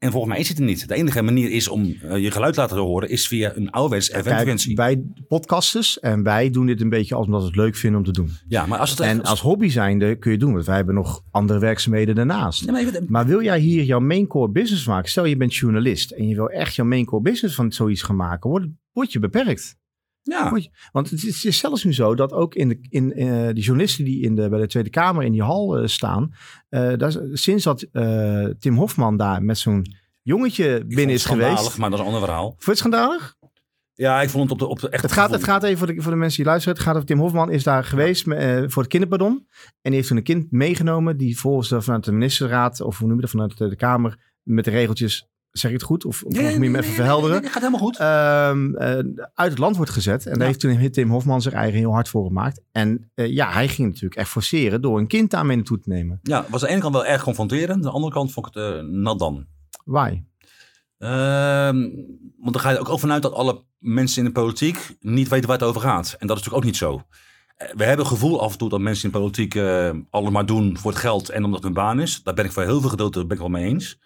En 0.00 0.10
volgens 0.10 0.32
mij 0.32 0.40
is 0.40 0.48
het 0.48 0.58
er 0.58 0.64
niet. 0.64 0.88
De 0.88 0.94
enige 0.94 1.22
manier 1.22 1.50
is 1.50 1.68
om 1.68 1.94
eh, 2.02 2.18
je 2.18 2.30
geluid 2.30 2.56
laten 2.56 2.76
horen, 2.76 3.08
is 3.08 3.28
via 3.28 3.52
een 3.56 3.70
ouderwets 3.70 4.08
Kijk, 4.08 4.24
FM-frequentie. 4.24 4.76
wij 4.76 5.02
podcasters 5.28 6.00
en 6.00 6.22
wij 6.22 6.50
doen 6.50 6.66
dit 6.66 6.80
een 6.80 6.88
beetje 6.88 7.14
als 7.14 7.26
omdat 7.26 7.40
we 7.40 7.46
het 7.46 7.56
leuk 7.56 7.76
vinden 7.76 7.98
om 7.98 8.04
te 8.06 8.12
doen. 8.12 8.30
Ja, 8.48 8.66
maar 8.66 8.78
als 8.78 8.90
het 8.90 9.00
En 9.00 9.22
als 9.22 9.40
hobby 9.40 9.68
zijnde 9.68 10.16
kun 10.18 10.30
je 10.30 10.36
het 10.36 10.46
doen, 10.46 10.52
want 10.54 10.66
wij 10.66 10.76
hebben 10.76 10.94
nog 10.94 11.22
andere 11.30 11.58
werkzaamheden 11.58 12.14
daarnaast. 12.14 12.64
Ja, 12.64 12.72
maar 12.72 12.80
even- 12.80 13.04
Maar 13.08 13.26
wil 13.26 13.42
jij 13.42 13.58
hier 13.60 13.82
jouw 13.82 14.00
main 14.00 14.26
core 14.26 14.50
business 14.50 14.86
maken? 14.86 15.10
Stel 15.10 15.24
je 15.24 15.36
bent 15.36 15.54
journalist 15.54 16.10
en 16.10 16.28
je 16.28 16.34
wil 16.34 16.48
echt 16.48 16.74
jouw 16.74 16.86
main 16.86 17.04
core 17.04 17.22
business 17.22 17.54
van 17.54 17.72
zoiets 17.72 18.02
gaan 18.02 18.16
maken, 18.16 18.50
word, 18.50 18.66
word 18.92 19.12
je 19.12 19.18
beperkt. 19.18 19.78
Ja. 20.22 20.60
Want 20.92 21.10
het 21.10 21.24
is, 21.24 21.58
zelfs 21.58 21.84
nu 21.84 21.92
zo 21.92 22.14
dat 22.14 22.32
ook 22.32 22.54
in 22.54 22.68
de, 22.68 22.78
in, 22.88 23.12
eh, 23.12 23.46
die 23.46 23.64
journalisten 23.64 24.04
die 24.04 24.22
in 24.22 24.34
de, 24.34 24.48
bij 24.48 24.60
de 24.60 24.66
Tweede 24.66 24.90
Kamer 24.90 25.24
in 25.24 25.32
die 25.32 25.42
hal 25.42 25.78
eh, 25.78 25.86
staan, 25.86 26.34
eh, 26.68 26.92
daar 26.96 27.12
sinds 27.32 27.64
dat 27.64 27.86
Tim 28.58 28.76
Hofman 28.76 29.16
daar 29.16 29.42
met 29.42 29.58
zo'n 29.58 29.86
jongetje 30.22 30.84
binnen 30.86 31.06
het 31.06 31.14
is 31.14 31.22
schandalig, 31.22 31.58
geweest. 31.58 31.78
Maar 31.78 31.90
dat 31.90 31.98
is 31.98 32.04
een 32.04 32.12
ander 32.12 32.28
verhaal. 32.28 32.48
Vond 32.48 32.64
je 32.64 32.70
het 32.70 32.78
schandalig? 32.78 33.38
Ja, 33.94 34.22
ik 34.22 34.30
vond 34.30 34.42
het 34.42 34.52
op 34.52 34.58
de, 34.58 34.66
op 34.66 34.80
de 34.80 34.88
echt. 34.88 35.02
Het 35.02 35.12
gaat, 35.12 35.30
het 35.30 35.44
gaat 35.44 35.62
even 35.62 35.78
voor 35.78 35.86
de, 35.86 36.02
voor 36.02 36.12
de 36.12 36.18
mensen 36.18 36.36
die 36.36 36.46
luisteren. 36.46 36.76
Het 36.76 36.86
gaat 36.86 36.94
over 36.94 37.06
Tim 37.06 37.18
Hofman 37.18 37.50
is 37.50 37.62
daar 37.62 37.84
geweest 37.84 38.24
voor 38.66 38.82
het 38.82 38.86
kinderpardon. 38.86 39.46
En 39.60 39.76
die 39.82 39.94
heeft 39.94 40.08
toen 40.08 40.16
een 40.16 40.22
kind 40.22 40.50
meegenomen 40.50 41.16
die 41.16 41.38
volgens 41.38 41.68
de, 41.68 41.82
vanuit 41.82 42.04
de 42.04 42.12
ministerraad, 42.12 42.80
of 42.80 42.98
hoe 42.98 43.06
noem 43.06 43.16
je 43.16 43.22
dat, 43.22 43.30
vanuit 43.30 43.58
de, 43.58 43.68
de 43.68 43.76
Kamer, 43.76 44.18
met 44.42 44.64
de 44.64 44.70
regeltjes, 44.70 45.28
zeg 45.52 45.70
ik 45.70 45.76
het 45.76 45.86
goed? 45.86 46.04
Of, 46.04 46.22
of 46.22 46.36
Ja, 46.36 46.42
moet 46.42 46.52
je 46.52 46.70
me 46.70 46.78
even 46.78 46.92
verhelderen? 46.92 47.36
Het 47.36 47.46
gaat 47.52 47.62
helemaal 47.62 47.80
goed. 47.80 47.98
Ehm, 47.98 48.74
eh, 48.74 49.24
uit 49.34 49.50
het 49.50 49.58
land 49.58 49.76
wordt 49.76 49.90
gezet. 49.90 50.26
En 50.26 50.38
daar 50.38 50.46
heeft 50.46 50.60
toen 50.60 50.90
Tim 50.90 51.10
Hofman 51.10 51.42
zich 51.42 51.52
eigen 51.52 51.78
heel 51.78 51.92
hard 51.92 52.08
voor 52.08 52.26
gemaakt. 52.26 52.60
En 52.72 53.10
eh, 53.14 53.32
ja, 53.32 53.52
hij 53.52 53.68
ging 53.68 53.88
natuurlijk 53.88 54.20
echt 54.20 54.28
forceren 54.28 54.82
door 54.82 54.98
een 54.98 55.06
kind 55.06 55.30
daarmee 55.30 55.56
naartoe 55.56 55.78
te 55.80 55.88
nemen. 55.88 56.18
Ja, 56.22 56.46
was 56.48 56.60
aan 56.62 56.66
de 56.68 56.72
ene 56.74 56.82
kant 56.82 56.94
wel 56.94 57.06
erg 57.06 57.22
confronterend. 57.22 57.82
De 57.82 57.90
andere 57.90 58.12
kant 58.12 58.32
vond 58.32 58.46
ik 58.46 58.54
het 58.54 58.74
uh, 58.74 58.80
nat 58.82 59.18
dan. 59.18 59.46
Why? 59.84 60.22
Ehm, 60.98 61.88
want 62.38 62.52
dan 62.52 62.60
ga 62.60 62.70
je 62.70 62.78
ook 62.78 62.88
over 62.88 63.00
vanuit 63.00 63.22
dat 63.22 63.32
alle 63.32 63.64
mensen 63.78 64.18
in 64.18 64.24
de 64.24 64.40
politiek 64.40 64.96
niet 65.00 65.28
weten 65.28 65.48
waar 65.48 65.58
het 65.58 65.68
over 65.68 65.80
gaat. 65.80 66.16
En 66.18 66.26
dat 66.26 66.36
is 66.36 66.42
natuurlijk 66.44 66.56
ook 66.56 66.64
niet 66.64 66.76
zo. 66.76 67.02
Eh, 67.56 67.68
We 67.76 67.84
hebben 67.84 68.04
het 68.06 68.14
gevoel 68.14 68.42
af 68.42 68.52
en 68.52 68.58
toe 68.58 68.68
dat 68.68 68.80
mensen 68.80 69.04
in 69.04 69.10
de 69.12 69.18
politiek 69.18 69.54
eh, 69.54 69.90
alles 70.10 70.30
maar 70.30 70.46
doen 70.46 70.78
voor 70.78 70.90
het 70.90 71.00
geld 71.00 71.28
en 71.28 71.44
omdat 71.44 71.54
het 71.54 71.64
hun 71.64 71.84
baan 71.84 72.00
is. 72.00 72.22
Daar 72.22 72.34
ben 72.34 72.44
ik 72.44 72.52
voor 72.52 72.62
heel 72.62 72.80
veel 72.80 72.90
gedeelte 72.90 73.26
ben 73.26 73.36
ik 73.36 73.42
wel 73.42 73.48
mee 73.48 73.64
eens. 73.64 73.98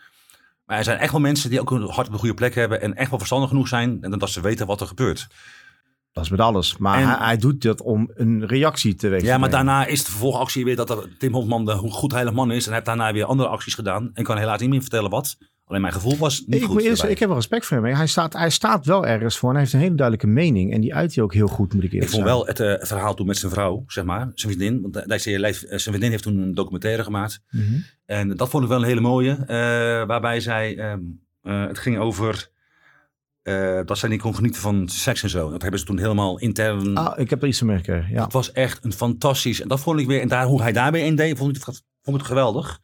Maar 0.64 0.78
er 0.78 0.84
zijn 0.84 0.98
echt 0.98 1.12
wel 1.12 1.20
mensen 1.20 1.50
die 1.50 1.60
ook 1.60 1.70
een 1.70 1.90
hart 1.90 2.06
op 2.06 2.12
de 2.12 2.18
goede 2.18 2.34
plek 2.34 2.54
hebben 2.54 2.80
en 2.80 2.94
echt 2.94 3.10
wel 3.10 3.18
verstandig 3.18 3.48
genoeg 3.48 3.68
zijn 3.68 3.98
en 4.02 4.18
dat 4.18 4.30
ze 4.30 4.40
weten 4.40 4.66
wat 4.66 4.80
er 4.80 4.86
gebeurt. 4.86 5.26
Dat 6.12 6.24
is 6.24 6.30
met 6.30 6.40
alles. 6.40 6.76
Maar 6.76 7.00
En- 7.00 7.08
hij, 7.08 7.26
hij 7.26 7.36
doet 7.36 7.62
dat 7.62 7.82
om 7.82 8.10
een 8.14 8.46
reactie 8.46 8.94
te 8.94 9.18
Ja, 9.22 9.38
maar 9.38 9.50
daarna 9.50 9.86
is 9.86 10.04
de 10.04 10.10
vervolgactie 10.10 10.64
weer 10.64 10.76
dat 10.76 10.90
er 10.90 11.16
Tim 11.18 11.32
Hofman 11.32 11.64
de 11.64 11.72
goed 11.76 12.12
heilig 12.12 12.32
man 12.34 12.50
is 12.50 12.58
en 12.62 12.64
hij 12.64 12.74
heeft 12.74 12.86
daarna 12.86 13.12
weer 13.12 13.24
andere 13.24 13.48
acties 13.48 13.74
gedaan. 13.74 14.10
En 14.14 14.24
kan 14.24 14.38
helaas 14.38 14.60
niet 14.60 14.70
meer 14.70 14.80
vertellen 14.80 15.10
wat. 15.10 15.36
Alleen 15.66 15.80
mijn 15.80 15.92
gevoel 15.92 16.16
was 16.16 16.42
niet 16.46 16.60
ik, 16.62 16.66
goed. 16.66 16.82
eerst, 16.82 17.02
ik 17.04 17.18
heb 17.18 17.28
wel 17.28 17.36
respect 17.36 17.66
voor 17.66 17.76
hem. 17.84 17.94
Hij 17.96 18.06
staat, 18.06 18.32
hij 18.32 18.50
staat 18.50 18.86
wel 18.86 19.06
ergens 19.06 19.38
voor 19.38 19.48
en 19.48 19.54
hij 19.54 19.62
heeft 19.64 19.74
een 19.74 19.80
hele 19.82 19.94
duidelijke 19.94 20.26
mening. 20.32 20.72
En 20.72 20.80
die 20.80 20.94
uit 20.94 21.14
hij 21.14 21.24
ook 21.24 21.34
heel 21.34 21.46
goed, 21.46 21.74
moet 21.74 21.84
ik 21.84 21.92
eerlijk 21.92 22.10
Ik 22.12 22.16
vond 22.16 22.26
zeggen. 22.28 22.38
wel 22.38 22.46
het 22.46 22.80
eh, 22.80 22.86
verhaal 22.86 23.14
toen 23.14 23.26
met 23.26 23.36
zijn 23.36 23.52
vrouw, 23.52 23.84
zeg 23.86 24.04
maar, 24.04 24.30
zijn 24.34 24.52
vriendin. 24.52 24.82
Want 24.82 24.94
hij 25.06 25.18
zei, 25.18 25.40
hij- 25.40 25.52
zijn 25.52 25.80
vriendin 25.80 26.10
heeft 26.10 26.22
toen 26.22 26.38
een 26.38 26.54
documentaire 26.54 27.02
gemaakt. 27.04 27.40
Mhm. 27.50 27.62
En 28.06 28.36
dat 28.36 28.48
vond 28.50 28.62
ik 28.62 28.68
wel 28.68 28.78
een 28.78 28.84
hele 28.84 29.00
mooie. 29.00 29.30
eh, 29.32 29.46
waarbij 30.06 30.40
zij, 30.40 30.76
eh, 30.78 31.66
het 31.68 31.78
ging 31.78 31.98
over 31.98 32.52
eh, 33.42 33.80
dat 33.84 33.98
zij 33.98 34.08
niet 34.08 34.20
kon 34.20 34.34
genieten 34.34 34.60
van 34.60 34.88
seks 34.88 35.22
en 35.22 35.28
zo. 35.30 35.50
Dat 35.50 35.62
hebben 35.62 35.80
ze 35.80 35.86
toen 35.86 35.98
helemaal 35.98 36.38
intern. 36.38 36.96
Ah, 36.96 37.18
ik 37.18 37.30
heb 37.30 37.42
er 37.42 37.48
iets 37.48 37.58
van 37.58 37.66
meegekregen, 37.66 38.10
ja. 38.12 38.22
Het 38.24 38.32
was 38.32 38.52
echt 38.52 38.84
een 38.84 38.92
fantastisch. 38.92 39.60
En 39.60 39.68
dat 39.68 39.80
vond 39.80 40.00
ik 40.00 40.06
weer. 40.06 40.20
En 40.20 40.28
daar, 40.28 40.46
hoe 40.46 40.62
hij 40.62 40.72
daarbij 40.72 41.06
in 41.06 41.16
deed, 41.16 41.38
vond 41.38 41.56
ik 41.56 41.64
het, 41.64 41.82
vond 42.02 42.16
ik 42.16 42.22
het 42.22 42.26
geweldig. 42.30 42.80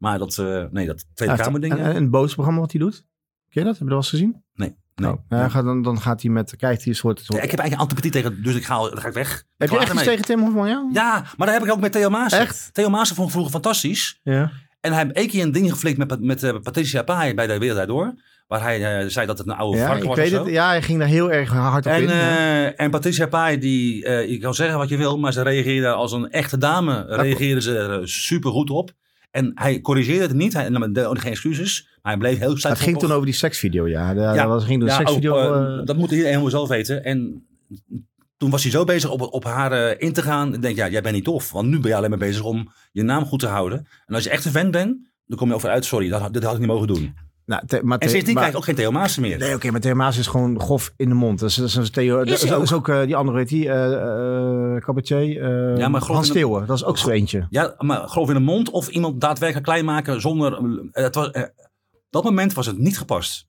Maar 0.00 0.18
dat, 0.18 0.38
eh, 0.38 0.64
nee, 0.70 0.86
dat 0.86 1.04
Tweede 1.14 1.36
Ja, 1.36 1.42
Kamer 1.42 1.60
ding. 1.60 1.72
En, 1.72 1.84
en 1.84 1.96
een 1.96 2.10
boosprogramma 2.10 2.60
wat 2.60 2.72
hij 2.72 2.80
doet? 2.80 3.04
Ken 3.48 3.62
je 3.62 3.68
dat? 3.68 3.78
Heb 3.78 3.78
je 3.78 3.78
dat 3.78 3.88
wel 3.88 3.96
eens 3.96 4.08
gezien? 4.08 4.42
nee. 4.54 4.68
nee. 4.68 4.78
Nou, 4.94 5.18
ja, 5.28 5.48
gaat 5.48 5.64
dan, 5.64 5.82
dan 5.82 6.00
gaat 6.00 6.22
hij 6.22 6.30
met, 6.30 6.56
krijgt 6.56 6.78
hij 6.78 6.92
een 6.92 6.98
soort... 6.98 7.20
soort 7.20 7.38
Ja, 7.38 7.44
ik 7.44 7.50
heb 7.50 7.60
eigenlijk 7.60 7.90
antipathie 7.90 8.22
tegen, 8.22 8.42
dus 8.42 8.54
ik 8.54 8.64
ga, 8.64 8.78
dan 8.78 9.00
ga 9.00 9.08
ik 9.08 9.14
weg. 9.14 9.44
heb 9.56 9.70
je 9.70 9.78
echt 9.78 9.92
iets 9.92 10.02
tegen 10.02 10.24
Tim 10.24 10.40
Hofman, 10.40 10.68
ja? 10.68 10.88
Ja, 10.92 11.24
maar 11.36 11.46
dat 11.46 11.56
heb 11.56 11.64
ik 11.64 11.72
ook 11.72 11.80
met 11.80 11.92
Theo 11.92 12.10
Maas. 12.10 12.32
Echt? 12.32 12.70
Theo 12.72 12.88
Maas 12.88 13.08
vond 13.08 13.26
ik 13.26 13.32
vroeger 13.32 13.52
fantastisch. 13.52 14.20
Ja. 14.22 14.50
En 14.80 14.92
hij 14.92 15.02
heeft 15.02 15.16
één 15.16 15.28
keer 15.28 15.42
een 15.42 15.52
ding 15.52 15.70
geflikt 15.70 15.98
met, 15.98 16.20
met 16.20 16.42
eh, 16.42 16.54
Patricia 16.62 17.02
Pai 17.02 17.34
bij 17.34 17.46
de 17.46 17.58
Wereld 17.58 17.88
Door. 17.88 18.14
Waar 18.46 18.62
hij 18.62 19.00
eh, 19.00 19.08
zei 19.08 19.26
dat 19.26 19.38
het 19.38 19.46
een 19.46 19.54
oude 19.54 19.78
Ja, 19.78 19.84
varken 19.84 20.02
ik 20.02 20.08
was 20.08 20.18
weet 20.18 20.32
of 20.32 20.44
het. 20.44 20.54
Ja, 20.54 20.68
hij 20.68 20.82
ging 20.82 20.98
daar 20.98 21.08
heel 21.08 21.32
erg 21.32 21.50
hard 21.50 21.86
op 21.86 21.92
En, 21.92 22.02
in. 22.02 22.76
en 22.76 22.90
Patricia 22.90 23.26
Pai, 23.26 23.58
die, 23.58 24.08
je 24.08 24.38
kan 24.38 24.54
zeggen 24.54 24.78
wat 24.78 24.88
je 24.88 24.96
wil, 24.96 25.18
maar 25.18 25.32
ze 25.32 25.42
reageerde 25.42 25.88
als 25.88 26.12
een 26.12 26.30
echte 26.30 26.58
dame. 26.58 27.04
Reageerde 27.08 27.60
ze 27.60 27.78
er 27.78 28.08
super 28.08 28.50
goed 28.50 28.70
op. 28.70 28.92
En 29.30 29.50
hij 29.54 29.80
corrigeerde 29.80 30.22
het 30.22 30.32
niet. 30.36 30.52
Hij 30.52 30.68
nam 30.68 30.92
de- 30.92 31.10
geen 31.12 31.30
excuses. 31.32 31.88
Maar 32.02 32.12
hij 32.12 32.20
bleef 32.20 32.38
heel 32.38 32.50
het 32.54 32.60
ging 32.62 32.76
stijf 32.78 32.96
toen 32.96 33.12
over 33.12 33.24
die 33.26 33.34
seksvideo, 33.34 33.88
ja. 33.88 34.14
De, 34.14 34.20
Ja, 34.20 34.46
dat 34.46 34.62
ging 34.62 34.80
door 34.80 34.88
Ja, 34.88 34.96
seksvideo. 34.96 35.34
ook, 35.34 35.54
eh, 35.54 35.78
eh, 35.78 35.86
dat 35.86 35.96
moet 35.96 36.10
iedereen 36.10 36.30
helemaal 36.30 36.50
zelf 36.50 36.68
weten. 36.68 37.04
En 37.04 37.46
toen 38.36 38.50
was 38.50 38.62
hij 38.62 38.70
zo 38.72 38.84
bezig 38.84 39.10
op, 39.10 39.20
op 39.20 39.44
haar 39.44 39.72
eh, 39.72 39.94
in 40.06 40.12
te 40.12 40.22
gaan. 40.22 40.54
Ik 40.54 40.62
denk, 40.62 40.76
ja, 40.76 40.88
jij 40.88 41.02
bent 41.02 41.14
niet 41.14 41.24
tof. 41.24 41.52
Want 41.52 41.68
nu 41.68 41.80
ben 41.80 41.90
je 41.90 41.96
alleen 41.96 42.10
maar 42.10 42.18
bezig 42.18 42.42
om 42.42 42.72
je 42.92 43.02
naam 43.02 43.24
goed 43.24 43.40
te 43.40 43.46
houden. 43.46 43.86
En 44.06 44.14
als 44.14 44.24
je 44.24 44.30
echt 44.30 44.44
een 44.44 44.50
fan 44.52 44.70
bent, 44.70 45.08
dan 45.26 45.38
kom 45.38 45.48
je 45.48 45.54
over 45.54 45.68
uit. 45.70 45.84
Sorry, 45.84 46.08
dat, 46.08 46.32
dit 46.32 46.42
had 46.42 46.52
ik 46.52 46.58
niet 46.58 46.68
mogen 46.68 46.86
doen. 46.86 47.14
Nou, 47.50 47.66
te- 47.66 47.80
maar 47.82 47.98
En 47.98 48.08
sindsdien 48.08 48.34
maar- 48.34 48.42
krijg 48.42 48.48
ik 48.54 48.58
ook 48.60 48.64
geen 48.64 48.74
Theo 48.84 48.90
Maassen 48.90 49.22
meer. 49.22 49.38
Nee, 49.38 49.54
oké, 49.54 49.70
maar 49.70 49.80
Theo 49.80 49.94
Maas 49.94 50.18
is 50.18 50.26
gewoon 50.26 50.60
grof 50.60 50.92
in 50.96 51.08
de 51.08 51.14
mond. 51.14 51.38
Dat 51.38 51.48
is, 51.48 51.54
dat 51.54 51.76
is, 51.76 51.90
Theo, 51.90 52.16
dat 52.18 52.28
is, 52.28 52.40
dat 52.40 52.52
ook. 52.52 52.62
is 52.62 52.72
ook 52.72 52.88
eh, 52.88 53.02
die 53.02 53.16
andere, 53.16 53.36
weet 53.36 53.48
die, 53.48 53.64
cabaretier, 54.80 55.42
eh, 55.42 55.78
Ja, 55.78 55.88
maar 55.88 56.00
grof 56.00 56.16
Hans 56.16 56.28
in 56.28 56.32
de- 56.32 56.38
Steeuwen. 56.38 56.66
Dat 56.66 56.76
is 56.76 56.84
ook 56.84 56.98
zo 56.98 57.08
eentje. 57.10 57.46
Ja, 57.50 57.74
maar 57.78 58.08
geloof 58.08 58.28
in 58.28 58.34
de 58.34 58.40
mond 58.40 58.70
of 58.70 58.88
iemand 58.88 59.20
daadwerkelijk 59.20 59.66
klein 59.66 59.84
maken 59.84 60.20
zonder... 60.20 60.52
eh, 60.92 61.04
Het 61.04 61.14
was, 61.14 61.30
eh, 61.30 61.42
dat 62.10 62.24
moment 62.24 62.52
was 62.52 62.66
het 62.66 62.78
niet 62.78 62.98
gepast. 62.98 63.46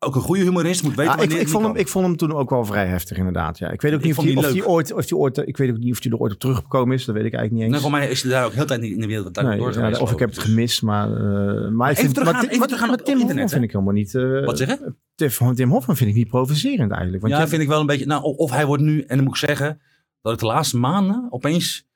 Ook 0.00 0.14
een 0.14 0.20
goede 0.20 0.42
humorist 0.42 0.82
moet 0.82 0.94
weten 0.94 1.12
Ja, 1.16 1.22
ik, 1.22 1.32
ik, 1.32 1.48
vond 1.48 1.64
hem, 1.66 1.76
ik 1.76 1.88
vond 1.88 2.04
hem 2.06 2.16
toen 2.16 2.32
ook 2.32 2.50
wel 2.50 2.64
vrij 2.64 2.86
heftig, 2.86 3.16
inderdaad. 3.16 3.58
Ja. 3.58 3.70
Ik 3.70 3.80
weet 3.80 3.92
ook 3.92 3.98
Ik 3.98 4.04
niet 4.06 4.16
of 4.16 4.24
die 4.24 4.36
of 4.36 4.52
die 4.52 4.66
ooit, 4.68 4.92
of 4.92 5.06
die 5.06 5.16
ooit, 5.16 5.36
ik 5.38 5.56
weet 5.56 5.70
ook 5.70 5.78
niet 5.78 5.92
of 5.92 6.02
hij 6.02 6.12
er 6.12 6.18
ooit 6.18 6.32
op 6.32 6.38
teruggekomen 6.38 6.94
is. 6.96 7.04
Dat 7.04 7.14
weet 7.14 7.24
ik 7.24 7.32
eigenlijk 7.34 7.52
niet 7.52 7.62
eens. 7.62 7.72
Nee, 7.72 7.90
voor 7.90 8.00
mij 8.00 8.10
is 8.10 8.22
hij 8.22 8.30
daar 8.30 8.44
ook 8.44 8.52
heel 8.52 8.66
tijd 8.66 8.80
niet 8.80 8.92
in 8.92 9.00
de 9.00 9.06
wereld 9.06 9.34
daar 9.34 9.44
Nee, 9.44 9.58
door 9.58 9.66
ja, 9.68 9.72
geweest, 9.74 10.00
of 10.00 10.12
ik 10.12 10.18
heb 10.18 10.28
het 10.28 10.38
gemist, 10.38 10.82
maar, 10.82 11.08
eh 11.12 11.68
maar 11.70 11.90
ik 11.90 11.96
even 11.96 12.02
vind, 12.02 12.14
teruggaan- 12.14 12.34
maar, 12.34 12.44
even 12.44 12.58
maar- 12.58 12.66
teruggaan 12.66 12.88
maar 12.88 12.98
op- 12.98 13.04
Tim 13.04 13.14
Hofman 13.14 13.30
internet, 13.30 13.50
vind 13.50 13.64
ik 13.64 13.72
helemaal 13.72 13.94
niet. 13.94 14.14
eh, 14.14 14.44
Wat 14.44 14.58
zeg 14.58 14.68
je? 14.68 14.94
Tim, 15.14 15.54
Tim 15.54 15.70
Hofman 15.70 15.96
vind 15.96 16.10
ik 16.10 16.16
niet 16.16 16.28
provocerend 16.28 16.90
eigenlijk. 16.90 17.20
Want 17.22 17.32
ja, 17.32 17.38
jij- 17.38 17.48
vind 17.48 17.62
ik 17.62 17.68
wel 17.68 17.80
een 17.80 17.86
beetje. 17.86 18.06
Nou, 18.06 18.22
of 18.22 18.36
of 18.36 18.50
hij 18.50 18.66
wordt 18.66 18.82
nu, 18.82 19.00
en 19.00 19.16
dan 19.16 19.24
moet 19.26 19.34
ik 19.40 19.46
zeggen, 19.48 19.80
dat 20.22 20.32
ik 20.32 20.38
de 20.38 20.46
laatste 20.46 20.76
maanden 20.78 21.26
opeens. 21.30 21.86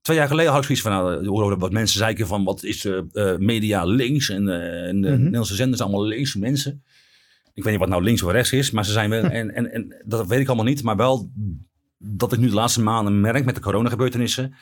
Twee 0.00 0.16
jaar 0.16 0.28
geleden 0.28 0.50
had 0.52 0.60
ik 0.60 0.66
zoiets 0.66 0.84
van, 0.84 0.92
nou, 0.92 1.28
hoorde 1.28 1.56
wat 1.56 1.72
mensen 1.72 1.98
zeiken 1.98 2.26
van 2.26 2.44
wat 2.44 2.62
is 2.64 2.84
eh, 2.84 2.98
eh, 3.12 3.38
media 3.38 3.84
links 3.84 4.28
en, 4.30 4.48
eh, 4.48 4.88
en 4.88 5.00
de 5.00 5.08
Mhm. 5.10 5.18
Nederlandse 5.22 5.54
zenders 5.54 5.80
allemaal 5.82 6.04
links 6.06 6.34
mensen. 6.34 6.82
Ik 7.54 7.62
weet 7.62 7.72
niet 7.72 7.80
wat 7.80 7.88
nou 7.88 8.02
links 8.02 8.22
of 8.22 8.30
rechts 8.32 8.52
is, 8.52 8.70
maar 8.70 8.84
ze 8.84 8.92
zijn 8.92 9.10
wel, 9.10 9.22
en, 9.40 9.54
en, 9.54 9.72
en 9.72 10.02
dat 10.04 10.26
weet 10.26 10.40
ik 10.40 10.46
allemaal 10.46 10.64
niet, 10.64 10.82
maar 10.82 10.96
wel 10.96 11.30
dat 11.98 12.32
ik 12.32 12.38
nu 12.38 12.48
de 12.48 12.54
laatste 12.54 12.82
maanden 12.82 13.20
merk 13.20 13.44
met 13.44 13.54
de 13.54 13.60
coronagebeurtenissen 13.60 14.54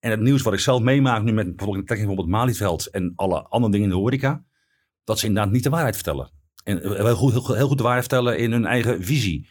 en 0.00 0.10
het 0.10 0.20
nieuws 0.20 0.42
wat 0.42 0.52
ik 0.52 0.58
zelf 0.58 0.82
meemaak 0.82 1.22
nu 1.22 1.32
met 1.32 1.56
bijvoorbeeld 1.56 1.86
bijvoorbeeld 1.86 2.28
Malieveld 2.28 2.86
en 2.90 3.12
alle 3.16 3.42
andere 3.42 3.72
dingen 3.72 3.88
in 3.88 3.94
de 3.94 4.00
horeca, 4.00 4.44
dat 5.04 5.18
ze 5.18 5.26
inderdaad 5.26 5.52
niet 5.52 5.62
de 5.62 5.70
waarheid 5.70 5.94
vertellen. 5.94 6.30
En 6.64 6.82
eh, 6.82 7.10
goed, 7.12 7.32
heel, 7.32 7.40
goed- 7.40 7.56
heel 7.56 7.68
goed 7.68 7.76
de 7.76 7.82
waarheid 7.82 8.06
vertellen 8.08 8.38
in 8.38 8.52
hun 8.52 8.66
eigen 8.66 9.02
visie. 9.04 9.48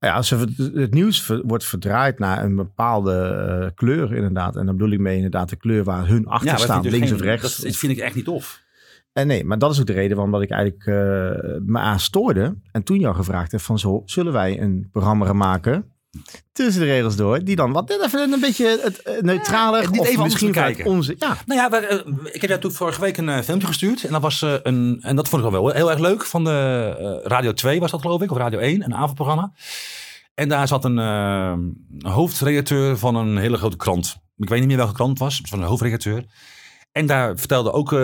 Ja, 0.00 0.12
als 0.14 0.30
het 0.30 0.94
nieuws 0.94 1.26
wordt 1.42 1.64
verdraaid 1.64 2.18
naar 2.18 2.44
een 2.44 2.56
bepaalde 2.56 3.14
eh, 3.14 3.70
kleur 3.74 4.14
inderdaad. 4.14 4.56
En 4.56 4.66
dan 4.66 4.76
bedoel 4.76 4.92
ik 4.92 4.98
mee 4.98 5.16
inderdaad 5.16 5.48
de 5.48 5.56
kleur 5.56 5.84
waar 5.84 6.06
hun 6.08 6.26
achter 6.26 6.48
staan, 6.58 6.82
dus 6.82 6.92
links 6.92 7.06
geen- 7.08 7.16
of 7.16 7.22
rechts. 7.22 7.56
Dat 7.56 7.76
vind 7.76 7.92
ik 7.92 7.98
echt 7.98 8.14
niet 8.14 8.24
tof. 8.24 8.62
En 9.18 9.26
nee, 9.26 9.44
maar 9.44 9.58
dat 9.58 9.72
is 9.72 9.80
ook 9.80 9.86
de 9.86 9.92
reden 9.92 10.16
waarom 10.16 10.32
dat 10.32 10.42
ik 10.42 10.50
eigenlijk 10.50 10.86
eh, 10.86 10.94
me 11.66 11.78
aan 11.78 12.00
stoorde. 12.00 12.54
En 12.72 12.82
toen 12.82 12.98
jou 12.98 13.14
gevraagd 13.14 13.52
heb 13.52 13.60
van 13.60 13.78
zo, 13.78 14.02
zullen 14.04 14.32
wij 14.32 14.60
een 14.60 14.88
programma 14.92 15.26
gaan 15.26 15.36
maken 15.36 15.92
tussen 16.52 16.82
de 16.82 16.88
regels 16.88 17.16
door, 17.16 17.44
die 17.44 17.56
dan 17.56 17.72
wat 17.72 17.90
even 17.90 18.32
een 18.32 18.40
beetje 18.40 18.80
het 18.82 19.02
eh, 19.02 19.22
neutraler 19.22 19.82
Ja, 19.82 20.00
of 20.00 20.06
even 20.06 20.22
misschien 20.22 20.52
kijken. 20.52 20.84
onze, 20.84 21.14
ja, 21.18 21.36
Nou 21.46 21.60
ja, 21.60 21.70
we, 21.70 21.76
eh, 21.76 22.34
ik 22.34 22.40
heb 22.40 22.50
jou 22.50 22.60
toen 22.60 22.72
vorige 22.72 23.00
week 23.00 23.16
een 23.16 23.28
eh, 23.28 23.40
filmpje 23.40 23.66
gestuurd. 23.66 24.04
En 24.04 24.12
dat 24.12 24.22
was 24.22 24.42
eh, 24.42 24.54
een. 24.62 24.98
En 25.00 25.16
dat 25.16 25.28
vond 25.28 25.44
ik 25.44 25.50
wel 25.50 25.62
wel 25.62 25.72
heel 25.72 25.90
erg 25.90 26.00
leuk. 26.00 26.24
Van 26.24 26.44
de 26.44 26.94
eh, 26.98 27.30
Radio 27.30 27.52
2 27.52 27.80
was 27.80 27.90
dat, 27.90 28.00
geloof 28.00 28.22
ik. 28.22 28.30
Of 28.30 28.36
Radio 28.36 28.58
1, 28.58 28.84
een 28.84 28.94
avondprogramma. 28.94 29.52
En 30.34 30.48
daar 30.48 30.68
zat 30.68 30.84
een 30.84 30.98
eh, 30.98 31.54
hoofdredacteur 32.12 32.98
van 32.98 33.14
een 33.14 33.36
hele 33.36 33.56
grote 33.56 33.76
krant. 33.76 34.16
Ik 34.36 34.48
weet 34.48 34.58
niet 34.58 34.68
meer 34.68 34.76
welke 34.76 34.92
krant 34.92 35.10
het 35.10 35.18
was. 35.18 35.32
Het 35.32 35.40
was 35.40 35.50
van 35.50 35.60
een 35.60 35.68
hoofdredacteur. 35.68 36.24
En 36.92 37.06
daar 37.06 37.38
vertelde 37.38 37.72
ook 37.72 37.92
eh, 37.92 37.98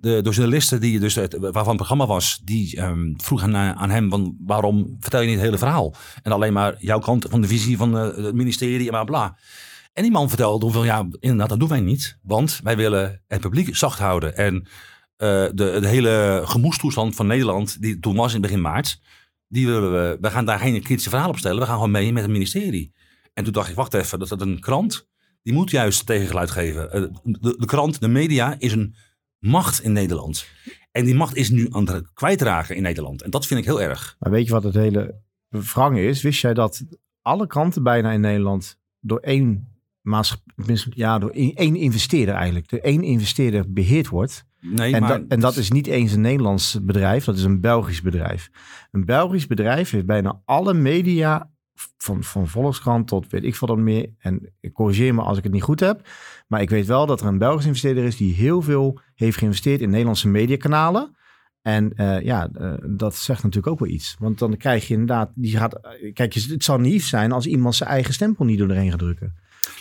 de, 0.00 0.20
journalisten 0.22 0.80
die 0.80 1.00
dus 1.00 1.14
het, 1.14 1.36
waarvan 1.38 1.66
het 1.66 1.76
programma 1.76 2.06
was, 2.06 2.40
die 2.44 2.76
ehm, 2.76 3.12
vroegen 3.16 3.56
aan, 3.56 3.76
aan 3.76 3.90
hem 3.90 4.10
van 4.10 4.36
waarom 4.38 4.96
vertel 5.00 5.20
je 5.20 5.26
niet 5.26 5.36
het 5.36 5.44
hele 5.44 5.58
verhaal? 5.58 5.94
En 6.22 6.32
alleen 6.32 6.52
maar 6.52 6.74
jouw 6.78 6.98
kant 6.98 7.26
van 7.30 7.40
de 7.40 7.48
visie 7.48 7.76
van 7.76 7.98
eh, 7.98 8.24
het 8.24 8.34
ministerie 8.34 8.86
en 8.86 8.90
bla 8.90 9.04
bla. 9.04 9.38
En 9.92 10.02
die 10.02 10.12
man 10.12 10.28
vertelde 10.28 10.70
van 10.70 10.84
ja, 10.84 11.08
inderdaad, 11.20 11.48
dat 11.48 11.58
doen 11.58 11.68
wij 11.68 11.80
niet. 11.80 12.18
Want 12.22 12.60
wij 12.62 12.76
willen 12.76 13.22
het 13.28 13.40
publiek 13.40 13.76
zacht 13.76 13.98
houden. 13.98 14.36
En 14.36 14.66
eh, 15.16 15.46
de, 15.54 15.80
hele 15.82 16.42
gemoedstoestand 16.44 17.14
van 17.14 17.26
Nederland, 17.26 17.82
die 17.82 17.98
toen 17.98 18.16
was 18.16 18.34
in 18.34 18.40
begin 18.40 18.60
maart, 18.60 19.00
die 19.48 19.66
willen 19.66 19.92
we, 19.92 20.18
we 20.20 20.30
gaan 20.30 20.44
daar 20.44 20.58
geen 20.58 20.82
kritische 20.82 21.10
verhaal 21.10 21.28
op 21.28 21.38
stellen. 21.38 21.60
We 21.60 21.66
gaan 21.66 21.74
gewoon 21.74 21.90
mee 21.90 22.12
met 22.12 22.22
het 22.22 22.32
ministerie. 22.32 22.92
En 23.34 23.44
toen 23.44 23.52
dacht 23.52 23.68
ik, 23.68 23.74
wacht 23.74 23.94
even, 23.94 24.18
dat 24.18 24.30
is 24.30 24.46
een 24.46 24.60
krant. 24.60 25.10
Die 25.42 25.52
moet 25.52 25.70
juist 25.70 26.06
tegengeluid 26.06 26.50
geven. 26.50 26.92
Eh, 26.92 27.02
De, 27.22 27.56
de 27.58 27.66
krant, 27.66 28.00
de 28.00 28.08
media, 28.08 28.54
is 28.58 28.72
een 28.72 28.94
macht 29.38 29.82
in 29.82 29.92
Nederland. 29.92 30.46
En 30.90 31.04
die 31.04 31.14
macht 31.14 31.36
is 31.36 31.50
nu 31.50 31.66
aan 31.70 31.88
het 31.88 32.12
kwijtraken 32.12 32.76
in 32.76 32.82
Nederland. 32.82 33.22
En 33.22 33.30
dat 33.30 33.46
vind 33.46 33.60
ik 33.60 33.66
heel 33.66 33.82
erg. 33.82 34.16
Maar 34.18 34.30
weet 34.32 34.46
je 34.46 34.52
wat 34.52 34.62
het 34.62 34.74
hele 34.74 35.20
wrang 35.48 35.98
is? 35.98 36.22
Wist 36.22 36.40
jij 36.40 36.54
dat 36.54 36.84
alle 37.20 37.46
kranten 37.46 37.82
bijna 37.82 38.12
in 38.12 38.20
Nederland 38.20 38.80
door 39.00 39.18
één 39.18 39.70
ja, 40.90 41.18
door 41.18 41.30
één 41.30 41.54
één 41.54 41.76
investeerder 41.76 42.34
eigenlijk, 42.34 42.68
door 42.68 42.78
één 42.78 43.02
investeerder 43.02 43.72
beheerd 43.72 44.08
wordt? 44.08 44.44
Nee, 44.60 44.94
En, 44.94 45.00
maar, 45.00 45.18
dat, 45.18 45.28
en 45.28 45.40
dat 45.40 45.56
is 45.56 45.70
niet 45.70 45.86
eens 45.86 46.12
een 46.12 46.20
Nederlands 46.20 46.78
bedrijf, 46.82 47.24
dat 47.24 47.36
is 47.36 47.44
een 47.44 47.60
Belgisch 47.60 48.02
bedrijf. 48.02 48.50
Een 48.90 49.04
Belgisch 49.04 49.46
bedrijf 49.46 49.90
heeft 49.90 50.06
bijna 50.06 50.40
alle 50.44 50.74
media, 50.74 51.51
van, 51.74 52.24
van 52.24 52.48
Volkskrant 52.48 53.08
tot 53.08 53.30
weet 53.30 53.44
ik 53.44 53.56
veel 53.56 53.68
dan 53.68 53.82
meer. 53.82 54.10
En 54.18 54.52
ik 54.60 54.72
corrigeer 54.72 55.14
me 55.14 55.22
als 55.22 55.38
ik 55.38 55.44
het 55.44 55.52
niet 55.52 55.62
goed 55.62 55.80
heb. 55.80 56.08
Maar 56.48 56.60
ik 56.60 56.70
weet 56.70 56.86
wel 56.86 57.06
dat 57.06 57.20
er 57.20 57.26
een 57.26 57.38
Belgisch 57.38 57.66
investeerder 57.66 58.04
is 58.04 58.16
die 58.16 58.34
heel 58.34 58.62
veel 58.62 59.00
heeft 59.14 59.38
geïnvesteerd 59.38 59.80
in 59.80 59.90
Nederlandse 59.90 60.28
mediakanalen. 60.28 61.16
En 61.62 61.92
eh, 61.94 62.20
ja, 62.20 62.48
eh, 62.54 62.72
dat 62.86 63.16
zegt 63.16 63.42
natuurlijk 63.42 63.72
ook 63.72 63.78
wel 63.78 63.88
iets. 63.88 64.16
Want 64.18 64.38
dan 64.38 64.56
krijg 64.56 64.88
je 64.88 64.92
inderdaad, 64.92 65.30
die 65.34 65.56
gaat, 65.56 65.80
kijk, 66.12 66.34
het 66.34 66.64
zou 66.64 66.80
naïef 66.80 67.06
zijn 67.06 67.32
als 67.32 67.46
iemand 67.46 67.74
zijn 67.74 67.90
eigen 67.90 68.14
stempel 68.14 68.44
niet 68.44 68.58
doorheen 68.58 68.90
gaat 68.90 68.98
drukken. 68.98 69.34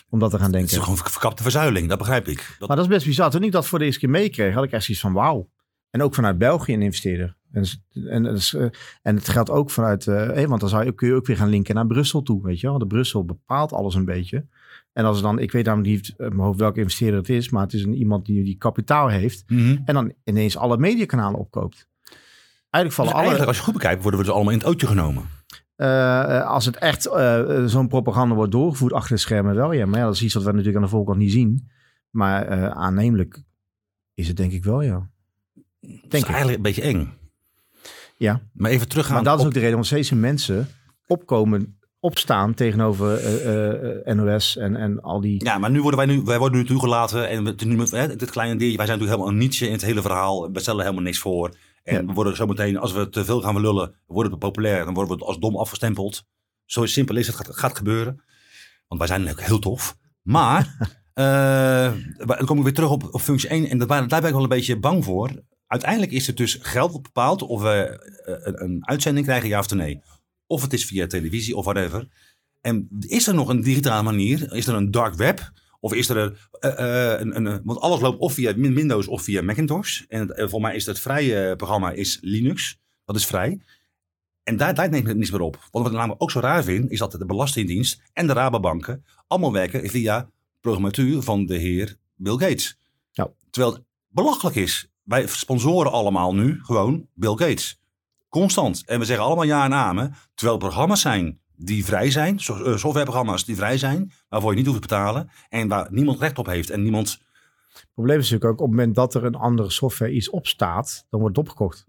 Om 0.10 0.19
dat 0.19 0.29
te 0.29 0.36
gaan 0.36 0.45
het 0.45 0.53
denken. 0.53 0.77
is 0.77 0.83
gewoon 0.83 0.98
verkapte 0.98 1.43
verzuiling, 1.43 1.89
dat 1.89 1.98
begrijp 1.98 2.27
ik. 2.27 2.55
Dat, 2.60 2.67
Maar 2.67 2.77
dat 2.77 2.86
is 2.86 2.91
best 2.91 3.05
bizar. 3.05 3.29
Toen 3.29 3.43
ik 3.43 3.51
dat 3.51 3.67
voor 3.67 3.79
de 3.79 3.86
eerste 3.86 4.00
keer 4.00 4.10
meekreeg, 4.10 4.53
had 4.53 4.63
ik 4.63 4.71
echt 4.71 4.83
zoiets 4.83 5.03
van 5.03 5.13
wauw. 5.13 5.50
En 5.89 6.01
ook 6.01 6.15
vanuit 6.15 6.38
België 6.38 6.74
een 6.74 6.81
investeerder. 6.81 7.38
En, 7.51 7.65
en, 8.10 8.25
eh, 8.25 8.62
en 9.01 9.15
het 9.15 9.29
geldt 9.29 9.50
ook 9.50 9.70
vanuit, 9.70 10.08
eh, 10.08 10.46
want 10.46 10.60
dan 10.60 10.70
zou 10.70 10.86
je, 10.86 10.91
kun 10.91 11.08
je 11.08 11.13
ook 11.13 11.25
weer 11.25 11.38
gaan 11.38 11.50
linken 11.50 11.75
naar 11.75 11.88
Brussel 11.88 12.22
toe, 12.22 12.43
weet 12.43 12.60
je 12.60 12.67
wel. 12.67 12.77
De 12.77 12.88
Brussel 12.88 13.25
bepaalt 13.25 13.74
alles 13.74 13.96
een 13.96 14.05
beetje. 14.05 14.46
En 14.93 15.05
als 15.05 15.17
er 15.17 15.24
dan, 15.24 15.39
ik 15.39 15.51
weet 15.51 15.65
namelijk 15.65 15.89
niet 15.93 16.13
uit 16.17 16.34
mijn 16.34 16.43
hoofd 16.46 16.60
welke 16.60 16.79
investeerder 16.79 17.20
het 17.20 17.29
is, 17.29 17.50
maar 17.50 17.63
het 17.63 17.74
is 17.74 17.84
een, 17.84 17.93
iemand 17.96 18.25
die, 18.25 18.43
die 18.43 18.58
kapitaal 18.58 19.08
heeft. 19.08 19.43
Mhm. 19.48 19.77
En 19.86 19.93
dan 19.93 20.13
ineens 20.24 20.58
alle 20.58 20.77
mediakanalen 20.77 21.39
opkoopt. 21.39 21.88
Eigenlijk 22.70 22.86
Dus 22.86 22.93
vallen 22.96 23.12
alle, 23.12 23.22
eigenlijk, 23.22 23.48
als 23.48 23.58
je 23.58 23.63
goed 23.63 23.74
bekijkt, 23.74 24.01
worden 24.01 24.20
we 24.20 24.25
dus 24.25 24.36
allemaal 24.36 24.53
in 24.53 24.60
het 24.60 24.67
ootje 24.67 24.88
genomen. 24.88 25.24
eh, 25.75 26.38
eh, 26.38 26.48
als 26.48 26.65
het 26.65 26.75
echt 26.77 27.05
eh, 27.05 27.65
zo'n 27.65 27.88
propaganda 27.88 28.36
wordt 28.36 28.51
doorgevoerd 28.51 28.93
achter 28.93 29.15
de 29.15 29.22
schermen 29.22 29.55
wel, 29.55 29.72
ja. 29.72 29.86
Maar 29.86 30.00
ja, 30.00 30.05
dat 30.05 30.15
is 30.15 30.24
iets 30.24 30.34
wat 30.34 30.43
we 30.43 30.50
natuurlijk 30.50 30.77
aan 30.77 30.84
de 30.84 30.89
voorkant 30.89 31.17
niet 31.17 31.31
zien. 31.31 31.70
Maar 32.10 32.46
eh, 32.48 32.67
aannemelijk 32.70 33.43
is 34.13 34.27
het 34.27 34.38
denk 34.38 34.51
ik 34.51 34.63
wel, 34.63 34.81
ja. 34.81 35.10
Dat 35.79 35.91
is 35.91 36.00
Denk 36.10 36.24
ik. 36.24 36.29
eigenlijk 36.29 36.58
een 36.58 36.63
beetje 36.63 36.81
eng. 36.81 37.13
Ja. 38.21 38.41
Maar 38.53 38.71
even 38.71 38.87
teruggaan. 38.89 39.15
Maar 39.15 39.23
dat 39.23 39.33
is 39.35 39.39
op- 39.41 39.47
ook 39.47 39.53
de 39.53 39.59
reden 39.59 39.75
waarom 39.75 39.91
steeds 39.93 40.11
meer 40.11 40.19
mensen 40.19 40.67
opkomen, 41.07 41.79
opstaan 41.99 42.53
tegenover 42.53 43.17
eh, 43.17 44.07
eh, 44.07 44.15
NOS 44.15 44.57
en, 44.57 44.75
en 44.75 45.01
al 45.01 45.21
die... 45.21 45.43
Ja, 45.45 45.57
maar 45.57 45.71
nu 45.71 45.81
worden 45.81 45.99
wij, 46.05 46.15
nu, 46.15 46.21
wij 46.21 46.37
worden 46.39 46.59
nu 46.59 46.65
toegelaten. 46.65 47.29
En 47.29 47.43
we, 47.43 47.55
nu, 47.65 47.83
hè, 47.89 48.15
dit 48.15 48.29
kleine 48.29 48.55
diertje, 48.55 48.77
wij 48.77 48.85
zijn 48.85 48.99
natuurlijk 48.99 49.01
helemaal 49.09 49.27
een 49.27 49.37
nietje 49.37 49.65
in 49.65 49.71
het 49.71 49.81
hele 49.81 50.01
verhaal. 50.01 50.51
We 50.51 50.59
stellen 50.59 50.81
helemaal 50.81 51.03
niks 51.03 51.19
voor. 51.19 51.55
En 51.83 51.95
Ja. 51.95 52.05
we 52.05 52.13
worden 52.13 52.35
zometeen, 52.35 52.77
als 52.77 52.93
we 52.93 53.09
te 53.09 53.25
veel 53.25 53.41
gaan 53.41 53.59
lullen, 53.61 53.95
worden 54.05 54.31
we 54.31 54.37
populair. 54.37 54.85
Dan 54.85 54.93
worden 54.93 55.17
we 55.17 55.25
als 55.25 55.39
dom 55.39 55.55
afgestempeld. 55.57 56.23
Zo 56.65 56.85
simpel 56.85 57.15
is 57.15 57.27
het, 57.27 57.35
gaat, 57.35 57.55
gaat 57.55 57.77
gebeuren. 57.77 58.23
Want 58.87 58.99
wij 58.99 59.07
zijn 59.09 59.29
ook 59.29 59.41
heel 59.41 59.59
tof. 59.59 59.95
Maar, 60.21 60.75
eh, 61.13 61.91
dan 62.25 62.45
kom 62.45 62.57
ik 62.57 62.63
weer 62.63 62.73
terug 62.73 62.89
op, 62.89 63.07
op 63.13 63.21
functie 63.21 63.49
1. 63.49 63.65
En 63.69 63.77
dat, 63.77 63.87
daar 63.87 64.07
ben 64.07 64.23
ik 64.25 64.33
wel 64.33 64.43
een 64.43 64.49
beetje 64.49 64.79
bang 64.79 65.03
voor. 65.03 65.29
Uiteindelijk 65.71 66.11
is 66.11 66.27
het 66.27 66.37
dus 66.37 66.57
geld 66.61 66.91
wat 66.91 67.01
bepaalt 67.01 67.41
of 67.41 67.61
we 67.61 67.69
eh, 68.25 68.35
een, 68.39 68.63
een 68.63 68.87
uitzending 68.87 69.25
krijgen, 69.25 69.49
ja 69.49 69.59
of 69.59 69.69
nee. 69.69 70.01
Of 70.47 70.61
het 70.61 70.73
is 70.73 70.85
via 70.85 71.07
televisie 71.07 71.55
of 71.55 71.65
whatever. 71.65 72.07
En 72.61 72.87
is 72.99 73.27
er 73.27 73.33
nog 73.33 73.49
een 73.49 73.61
digitale 73.61 74.03
manier? 74.03 74.53
Is 74.53 74.67
er 74.67 74.75
een 74.75 74.91
dark 74.91 75.13
web? 75.15 75.51
Of 75.79 75.93
is 75.93 76.09
er 76.09 76.17
een, 76.17 76.35
eh, 76.59 77.13
eh, 77.13 77.19
een, 77.19 77.35
een, 77.35 77.61
want 77.63 77.79
alles 77.79 77.99
loopt 77.99 78.19
of 78.19 78.33
via 78.33 78.55
Win- 78.55 78.73
Windows 78.73 79.07
of 79.07 79.21
via 79.21 79.41
Macintosh. 79.41 80.01
En 80.07 80.27
het, 80.27 80.49
voor 80.49 80.61
mij 80.61 80.75
is 80.75 80.85
het 80.85 80.99
vrije 80.99 81.55
programma 81.55 81.91
is 81.91 82.17
Linux. 82.21 82.79
Dat 83.05 83.15
is 83.15 83.25
vrij. 83.25 83.61
En 84.43 84.57
daar, 84.57 84.89
neemt 84.89 85.07
het 85.07 85.17
niets 85.17 85.31
meer 85.31 85.41
op. 85.41 85.55
Want 85.55 85.71
wat 85.71 85.87
ik 85.87 85.91
namelijk 85.91 86.21
ook 86.21 86.31
zo 86.31 86.39
raar 86.39 86.63
vind, 86.63 86.91
is 86.91 86.99
dat 86.99 87.11
de 87.11 87.25
Belastingdienst 87.25 88.01
en 88.13 88.27
de 88.27 88.33
Rabobanken 88.33 89.05
allemaal 89.27 89.51
werken 89.51 89.89
via 89.89 90.29
programmatuur 90.61 91.21
van 91.21 91.45
de 91.45 91.57
heer 91.57 91.95
Bill 92.15 92.37
Gates. 92.37 92.77
Ja. 93.11 93.31
Terwijl 93.49 93.73
het 93.73 93.83
belachelijk 94.07 94.55
is. 94.55 94.90
Wij 95.12 95.27
sponsoren 95.27 95.91
allemaal 95.91 96.34
nu 96.36 96.60
gewoon 96.63 97.08
Bill 97.13 97.30
Gates. 97.36 97.82
Constant. 98.30 98.84
En 98.86 99.00
we 99.00 99.06
zeggen 99.06 99.25
allemaal 99.25 99.44
ja 99.46 99.65
en 99.65 99.74
amen. 99.74 100.13
Terwijl 100.34 100.58
er 100.58 100.63
programma's 100.65 101.01
zijn 101.01 101.39
die 101.56 101.86
vrij 101.86 102.12
zijn. 102.12 102.38
eh, 102.38 102.75
Softwareprogramma's 102.75 103.46
die 103.46 103.56
vrij 103.56 103.77
zijn. 103.77 104.12
Waarvoor 104.30 104.51
je 104.51 104.58
niet 104.58 104.65
hoeft 104.65 104.82
te 104.82 104.88
betalen. 104.88 105.30
En 105.50 105.68
waar 105.68 105.88
niemand 105.91 106.20
recht 106.20 106.38
op 106.39 106.46
heeft. 106.46 106.70
En 106.70 106.84
niemand... 106.84 107.20
Het 107.74 107.88
probleem 107.94 108.20
is 108.20 108.30
natuurlijk 108.30 108.51
ook 108.51 108.60
op 108.68 108.72
het 108.72 108.77
moment 108.77 108.96
dat 108.96 109.13
er 109.13 109.24
een 109.25 109.36
andere 109.36 109.70
software 109.70 110.12
iets 110.12 110.30
opstaat, 110.30 111.06
dan 111.10 111.20
wordt 111.20 111.38
het 111.38 111.46
opgekocht. 111.48 111.84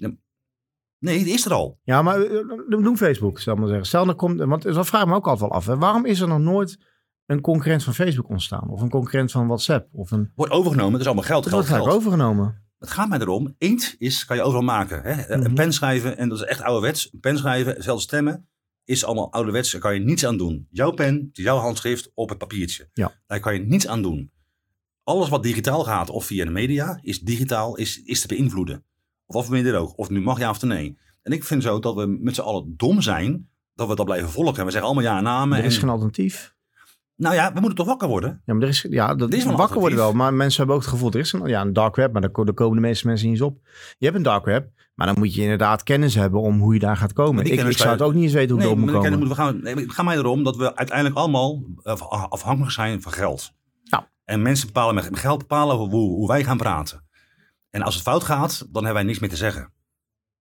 Nee, 0.99 1.25
die 1.25 1.33
is 1.33 1.45
er 1.45 1.53
al. 1.53 1.79
Ja, 1.83 2.03
maar 2.03 2.21
eh, 2.23 2.49
dat 2.69 2.83
doen 2.83 2.97
Facebook, 2.97 3.41
zal 3.41 3.53
ik 3.53 3.59
maar 3.59 3.69
zeggen. 3.69 3.87
Stel, 3.87 4.09
er 4.09 4.15
komt, 4.15 4.41
want 4.41 4.63
dat 4.63 4.87
vraag 4.87 5.03
ik 5.03 5.09
me 5.09 5.15
ook 5.15 5.27
altijd 5.29 5.51
wel 5.51 5.59
af. 5.59 5.67
Hè. 5.67 5.79
Waarom 5.79 6.05
is 6.07 6.21
er 6.21 6.29
nog 6.29 6.39
nooit 6.39 6.79
een 7.27 7.41
concurrent 7.41 7.83
van 7.85 7.95
Facebook 7.95 8.29
ontstaan? 8.29 8.69
Of 8.69 8.81
een 8.81 8.91
concurrent 8.91 9.31
van 9.31 9.47
WhatsApp? 9.47 9.89
Of 9.93 10.11
een... 10.11 10.33
Wordt 10.35 10.53
overgenomen. 10.53 10.93
Dat 10.93 11.01
is 11.01 11.07
allemaal 11.07 11.25
geld, 11.25 11.43
Dat 11.45 11.53
geld, 11.53 11.67
wordt 11.69 11.83
geld. 11.83 11.87
eigenlijk 11.89 12.17
overgenomen. 12.17 12.62
Het 12.83 12.91
gaat 12.91 13.09
mij 13.09 13.19
erom. 13.19 13.55
Inkt 13.59 13.95
is, 13.99 14.25
kan 14.25 14.37
je 14.37 14.43
overal 14.43 14.63
maken. 14.63 15.03
Hè? 15.03 15.37
Mhm. 15.37 15.47
Een 15.47 15.55
pen 15.55 15.73
schrijven, 15.73 16.17
en 16.17 16.29
dat 16.29 16.39
is 16.39 16.45
echt 16.45 16.63
ouderwets. 16.63 17.09
Een 17.13 17.21
pen 17.21 17.39
schrijven, 17.39 17.83
zelfs 17.83 18.03
stemmen, 18.05 18.49
is 18.85 19.05
allemaal 19.05 19.33
ouderwets. 19.33 19.71
Daar 19.73 19.81
kan 19.81 19.95
je 19.95 20.01
niets 20.01 20.27
aan 20.27 20.37
doen. 20.37 20.67
Jouw 20.71 20.91
pen, 20.91 21.29
jouw 21.33 21.57
handschrift 21.59 22.11
op 22.15 22.29
het 22.29 22.39
papiertje. 22.39 22.89
Ja. 22.93 23.13
Daar 23.27 23.41
kan 23.41 23.55
je 23.55 23.61
niets 23.61 23.87
aan 23.87 24.03
doen. 24.03 24.31
Alles 25.05 25.29
wat 25.29 25.43
digitaal 25.43 25.85
gaat, 25.85 26.11
of 26.11 26.25
via 26.25 26.45
de 26.45 26.51
media, 26.51 26.99
is 27.03 27.21
digitaal, 27.21 27.77
is, 27.77 28.03
is 28.03 28.21
te 28.21 28.27
beïnvloeden. 28.27 28.85
Of 29.27 29.35
of 29.37 29.51
minder 29.51 29.77
ook. 29.79 29.99
Of 29.99 30.11
nu 30.11 30.21
mag 30.21 30.39
ja 30.39 30.51
of 30.51 30.63
nee. 30.63 30.99
En 31.23 31.33
ik 31.33 31.45
vind 31.45 31.63
zo 31.63 31.79
dat 31.81 31.95
we 31.95 32.07
met 32.07 32.35
z'n 32.35 32.41
allen 32.41 32.75
dom 32.77 33.01
zijn, 33.01 33.49
dat 33.75 33.89
we 33.89 33.95
dat 33.95 34.05
blijven 34.05 34.31
volgen. 34.31 34.59
En 34.59 34.65
we 34.65 34.71
zeggen 34.71 34.91
allemaal 34.91 35.11
ja 35.11 35.17
en 35.17 35.23
namen. 35.25 35.59
Er 35.59 35.65
is 35.65 35.75
en- 35.75 35.81
geen 35.81 35.89
alternatief. 35.91 36.55
Nou 37.17 37.35
ja, 37.35 37.53
we 37.53 37.61
moeten 37.61 37.79
toch 37.79 37.87
wakker 37.87 38.09
worden? 38.09 38.43
Ja, 38.45 38.55
maar 38.55 38.63
er 38.63 38.69
is, 38.69 38.87
ja, 38.91 39.15
dat 39.15 39.33
Er 39.33 39.37
is 39.39 39.45
wakker 39.45 39.79
worden 39.81 39.99
wel. 39.99 40.13
Maar 40.13 40.35
mensen 40.35 40.59
hebben 40.59 40.77
ook 40.77 40.83
het 40.83 40.91
gevoel, 40.91 41.11
er 41.13 41.19
is 41.19 41.33
een, 41.33 41.47
ja, 41.47 41.61
een 41.61 41.73
dark 41.73 41.97
web, 41.97 42.13
maar 42.13 42.21
daar, 42.21 42.31
ko- 42.31 42.45
daar 42.45 42.55
komen 42.55 42.75
de 42.75 42.81
meeste 42.83 43.07
mensen 43.07 43.27
niet 43.29 43.37
eens 43.41 43.47
op. 43.47 43.59
Je 43.99 44.05
hebt 44.05 44.17
een 44.17 44.23
dark 44.23 44.45
web, 44.45 44.69
maar 44.95 45.07
dan 45.07 45.17
moet 45.19 45.35
je 45.35 45.43
inderdaad 45.43 45.83
kennis 45.83 46.15
hebben 46.15 46.41
om 46.41 46.61
hoe 46.61 46.75
je 46.75 46.81
daar 46.81 46.97
gaat 46.97 47.13
komen. 47.13 47.45
Ik, 47.45 47.55
zou 47.77 47.91
het 47.91 47.99
je- 47.99 48.05
ook 48.05 48.15
niet 48.15 48.23
eens 48.23 48.33
weten 48.33 48.51
hoe 48.51 48.59
ik 48.59 48.65
Nee, 48.65 48.77
erop 48.77 48.93
moet 48.93 49.03
komen. 49.11 49.29
we 49.29 49.35
gaan, 49.35 49.61
nee, 49.63 49.75
het 49.75 49.93
gaat 49.93 50.05
mij 50.05 50.17
erom 50.17 50.45
dat 50.45 50.57
we 50.57 50.77
uiteindelijk 50.77 51.19
allemaal 51.19 51.63
eh, 51.83 51.93
af- 51.93 52.29
afhankelijk 52.31 52.73
zijn 52.73 53.03
van 53.03 53.13
geld. 53.13 53.53
Ja. 53.83 54.11
En 54.25 54.43
mensen 54.43 54.67
bepalen 54.67 54.95
met 54.95 55.11
met 55.11 55.19
geld 55.21 55.39
bepalen 55.39 55.77
hoe, 55.77 55.89
hoe 55.91 56.29
wij 56.29 56.45
gaan 56.45 56.57
praten. 56.57 57.05
En 57.71 57.83
als 57.83 57.95
het 57.95 58.03
fout 58.03 58.25
gaat, 58.25 58.59
dan 58.59 58.85
hebben 58.85 58.95
wij 58.95 59.03
niks 59.03 59.19
meer 59.19 59.31
te 59.31 59.37
zeggen. 59.37 59.73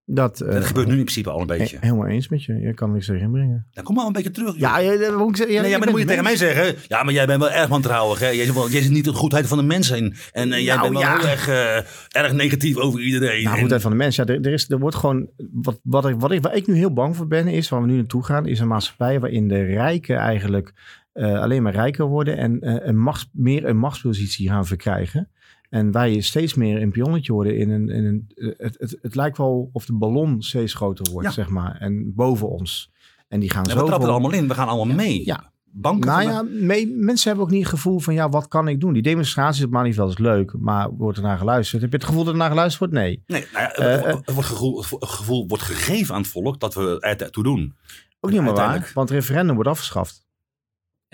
Dat, 0.05 0.41
eh, 0.41 0.61
gebeurt 0.61 0.87
nu 0.87 0.93
in 0.93 0.99
principe 0.99 1.29
al 1.29 1.41
een 1.41 1.47
beetje. 1.47 1.77
he- 1.79 1.85
helemaal 1.85 2.07
eens 2.07 2.27
met 2.29 2.43
je. 2.43 2.53
Je 2.59 2.73
kan 2.73 2.91
niks 2.91 3.07
erin 3.07 3.31
brengen. 3.31 3.67
Dan 3.71 3.83
kom 3.83 3.95
maar 3.95 4.05
een 4.05 4.11
beetje 4.13 4.31
terug. 4.31 4.51
joh. 4.51 4.59
Ja, 4.59 4.77
ja, 4.77 4.97
dat 4.97 5.17
moet 5.17 5.29
ik 5.29 5.35
zeggen. 5.35 5.55
Ja, 5.55 5.61
nee, 5.61 5.69
ja, 5.69 5.75
ik 5.77 5.77
maar 5.77 5.79
dan 5.81 5.89
moet 5.91 5.99
je 5.99 6.05
tegen 6.07 6.23
mij 6.23 6.35
zeggen. 6.35 6.75
Ja, 6.87 7.03
maar 7.03 7.13
jij 7.13 7.25
bent 7.25 7.39
wel 7.39 7.51
erg 7.51 7.67
wantrouwig. 7.67 8.19
Hè? 8.19 8.27
Jij, 8.27 8.45
zit 8.45 8.53
wel- 8.53 8.69
jij 8.69 8.81
zit 8.81 8.91
niet 8.91 9.05
de 9.05 9.13
goedheid 9.13 9.47
van 9.47 9.57
de 9.57 9.63
mensen 9.63 9.97
in. 9.97 10.13
En 10.31 10.51
eh, 10.53 10.63
jij 10.63 10.75
Nou, 10.75 10.91
bent 10.91 11.03
wel 11.03 11.17
heel 11.17 11.27
erg, 11.27 11.47
eh, 11.47 12.21
erg 12.21 12.33
negatief 12.33 12.77
over 12.77 12.99
iedereen. 13.01 13.43
Nou, 13.43 13.55
En- 13.55 13.61
goed 13.61 13.71
uit 13.71 13.81
van 13.81 13.91
de 13.91 13.97
mensen. 13.97 14.25
Ja, 14.27 14.33
er, 14.33 14.41
er, 14.45 14.53
is, 14.53 14.69
er 14.69 14.79
wordt 14.79 14.95
gewoon. 14.95 15.29
Wat, 15.51 15.79
wat, 15.83 16.05
ik, 16.05 16.15
wat 16.19 16.31
ik, 16.31 16.41
waar 16.41 16.55
ik 16.55 16.67
nu 16.67 16.75
heel 16.75 16.93
bang 16.93 17.15
voor 17.15 17.27
ben, 17.27 17.47
is 17.47 17.69
waar 17.69 17.81
we 17.81 17.87
nu 17.87 17.95
naartoe 17.95 18.23
gaan, 18.23 18.45
is 18.47 18.59
een 18.59 18.67
maatschappij 18.67 19.19
waarin 19.19 19.47
de 19.47 19.61
rijken 19.63 20.17
eigenlijk 20.17 20.73
alleen 21.13 21.63
maar 21.63 21.73
rijker 21.73 22.05
worden 22.05 22.37
en 22.37 22.57
een 22.87 22.97
machts, 22.99 23.29
meer 23.33 23.65
een 23.65 23.77
machtspositie 23.77 24.49
gaan 24.49 24.65
verkrijgen. 24.65 25.29
En 25.71 25.91
wij 25.91 26.21
steeds 26.21 26.53
meer 26.53 26.81
een 26.81 26.91
pionnetje 26.91 27.33
worden 27.33 27.57
in 27.57 27.69
een... 27.69 27.89
In 27.89 28.05
een 28.05 28.31
het, 28.57 28.75
het, 28.79 28.97
het 29.01 29.15
lijkt 29.15 29.37
wel 29.37 29.69
of 29.73 29.85
de 29.85 29.93
ballon 29.93 30.41
steeds 30.41 30.73
groter 30.73 31.11
wordt, 31.11 31.27
Ja. 31.27 31.33
zeg 31.33 31.49
maar. 31.49 31.75
En 31.79 32.13
boven 32.15 32.49
ons. 32.49 32.91
En 33.27 33.39
die 33.39 33.49
gaan 33.49 33.63
Ja, 33.63 33.69
zo... 33.71 33.77
we 33.79 33.85
trappen 33.85 34.07
er 34.07 34.13
allemaal 34.13 34.31
in. 34.33 34.47
We 34.47 34.53
gaan 34.53 34.67
allemaal 34.67 34.95
mee. 34.95 35.25
Ja. 35.25 35.49
Banken. 35.73 36.09
Nou 36.09 36.21
ja, 36.23 36.45
mee- 36.49 36.87
mensen 36.95 37.27
hebben 37.27 37.45
ook 37.45 37.51
niet 37.51 37.61
het 37.63 37.69
gevoel 37.73 37.99
van, 37.99 38.13
ja, 38.13 38.29
wat 38.29 38.47
kan 38.47 38.67
ik 38.67 38.79
doen? 38.79 38.93
Die 38.93 39.01
demonstraties 39.01 39.63
op 39.63 39.71
Maniveld 39.71 40.09
is 40.11 40.17
leuk, 40.17 40.53
maar 40.59 40.89
wordt 40.95 41.17
er 41.17 41.23
naar 41.23 41.37
geluisterd? 41.37 41.81
Heb 41.81 41.91
je 41.91 41.97
het 41.97 42.05
gevoel 42.05 42.23
dat 42.23 42.33
er 42.33 42.39
naar 42.39 42.49
geluisterd 42.49 42.79
wordt? 42.91 43.05
Nee. 43.05 43.23
Nee, 43.27 43.45
nou 43.53 43.63
ja, 43.63 43.71
Eh, 43.73 44.05
het, 44.05 44.25
het 44.25 44.33
wordt 44.33 44.49
gevoel, 44.49 44.77
het 44.99 45.09
gevoel 45.09 45.47
wordt 45.47 45.63
gegeven 45.63 46.15
aan 46.15 46.21
het 46.21 46.29
volk 46.29 46.59
dat 46.59 46.73
we 46.73 46.99
er 46.99 47.31
toe 47.31 47.43
doen. 47.43 47.75
Ook 48.19 48.31
niet 48.31 48.41
meer 48.41 48.53
waar, 48.53 48.91
want 48.93 49.09
het 49.09 49.17
referendum 49.17 49.55
wordt 49.55 49.69
afgeschaft. 49.69 50.25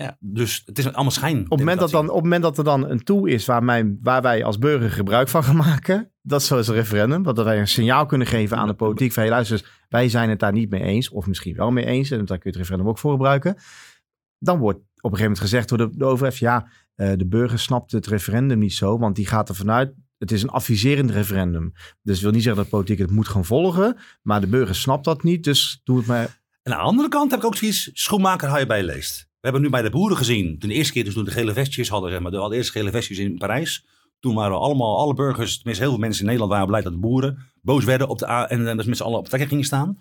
Ja, 0.01 0.17
dus 0.19 0.61
het 0.65 0.77
is 0.77 0.93
allemaal 0.93 1.11
schijn. 1.11 1.37
Op 1.37 1.49
het, 1.49 1.59
moment 1.59 1.79
dat 1.79 1.89
dan, 1.89 2.09
op 2.09 2.23
moment 2.23 2.41
dat 2.41 2.57
er 2.57 2.63
dan 2.63 2.89
een 2.89 3.03
tool 3.03 3.25
is 3.25 3.45
waar, 3.45 3.63
mijn, 3.63 3.99
waar 4.01 4.21
wij 4.21 4.43
als 4.43 4.57
burger 4.57 4.91
gebruik 4.91 5.27
van 5.27 5.43
gaan 5.43 5.55
maken, 5.55 6.11
dat 6.21 6.41
is 6.41 6.47
zoals 6.47 6.67
een 6.67 6.73
referendum, 6.73 7.23
dat 7.23 7.37
wij 7.37 7.59
een 7.59 7.67
signaal 7.67 8.05
kunnen 8.05 8.27
geven 8.27 8.57
aan 8.57 8.67
de 8.67 8.73
politiek 8.73 9.13
van, 9.13 9.23
hey, 9.23 9.31
luister, 9.31 9.85
wij 9.89 10.09
zijn 10.09 10.29
het 10.29 10.39
daar 10.39 10.51
niet 10.51 10.69
mee 10.69 10.81
eens, 10.81 11.09
of 11.09 11.27
misschien 11.27 11.55
wel 11.55 11.71
mee 11.71 11.85
eens, 11.85 12.11
en 12.11 12.17
daar 12.17 12.25
kun 12.25 12.39
je 12.39 12.49
het 12.49 12.57
referendum 12.57 12.87
ook 12.87 12.97
voor 12.97 13.11
gebruiken. 13.11 13.55
Dan 14.39 14.59
wordt 14.59 14.77
op 14.77 14.85
een 15.11 15.17
gegeven 15.17 15.23
moment 15.23 15.39
gezegd 15.39 15.69
door 15.69 15.77
de, 15.77 15.89
de 15.97 16.05
overheid, 16.05 16.37
ja, 16.37 16.67
eh, 16.95 17.11
de 17.15 17.27
burger 17.27 17.59
snapt 17.59 17.91
het 17.91 18.07
referendum 18.07 18.59
niet 18.59 18.73
zo, 18.73 18.97
want 18.97 19.15
die 19.15 19.27
gaat 19.27 19.49
er 19.49 19.55
vanuit, 19.55 19.93
het 20.17 20.31
is 20.31 20.43
een 20.43 20.49
adviserend 20.49 21.11
referendum. 21.11 21.71
Dus 22.01 22.13
dat 22.13 22.19
wil 22.19 22.31
niet 22.31 22.43
zeggen 22.43 22.61
dat 22.61 22.71
de 22.71 22.77
politiek 22.77 22.99
het 22.99 23.11
moet 23.11 23.27
gaan 23.27 23.45
volgen, 23.45 23.97
maar 24.21 24.41
de 24.41 24.47
burger 24.47 24.75
snapt 24.75 25.05
dat 25.05 25.23
niet, 25.23 25.43
dus 25.43 25.81
doe 25.83 25.97
het 25.97 26.07
maar. 26.07 26.41
En 26.63 26.73
aan 26.73 26.79
de 26.79 26.85
andere 26.85 27.09
kant 27.09 27.31
heb 27.31 27.39
ik 27.39 27.45
ook 27.45 27.55
zoiets, 27.55 27.89
schoenmaker 27.93 28.47
hou 28.47 28.59
je 28.59 28.65
bij 28.65 28.77
je 28.77 28.83
leest. 28.83 29.27
We 29.47 29.53
hebben 29.53 29.71
nu 29.71 29.77
bij 29.77 29.89
de 29.89 29.97
boeren 29.97 30.17
gezien, 30.17 30.55
de 30.59 30.73
eerste 30.73 30.93
keer 30.93 31.03
dus 31.03 31.13
toen 31.13 31.23
de 31.23 31.31
gele 31.31 31.53
vestjes 31.53 31.89
hadden, 31.89 32.11
zeg 32.11 32.19
maar, 32.19 32.31
de 32.31 32.37
allereerste 32.37 32.71
gele 32.71 32.91
vestjes 32.91 33.17
in 33.17 33.37
Parijs. 33.37 33.85
Toen 34.19 34.35
waren 34.35 34.59
allemaal, 34.59 34.97
alle 34.97 35.13
burgers, 35.13 35.55
tenminste 35.55 35.83
heel 35.83 35.93
veel 35.93 36.01
mensen 36.01 36.19
in 36.19 36.25
Nederland 36.25 36.51
waren 36.51 36.67
blij 36.67 36.81
dat 36.81 36.91
de 36.91 36.99
boeren 36.99 37.51
boos 37.61 37.83
werden 37.83 38.07
op 38.07 38.19
de 38.19 38.29
A 38.29 38.49
en, 38.49 38.67
en 38.67 38.77
dus 38.77 38.85
met 38.85 38.97
z'n 38.97 39.03
allen 39.03 39.19
op 39.19 39.27
trekken 39.27 39.49
gingen 39.49 39.63
staan. 39.63 39.99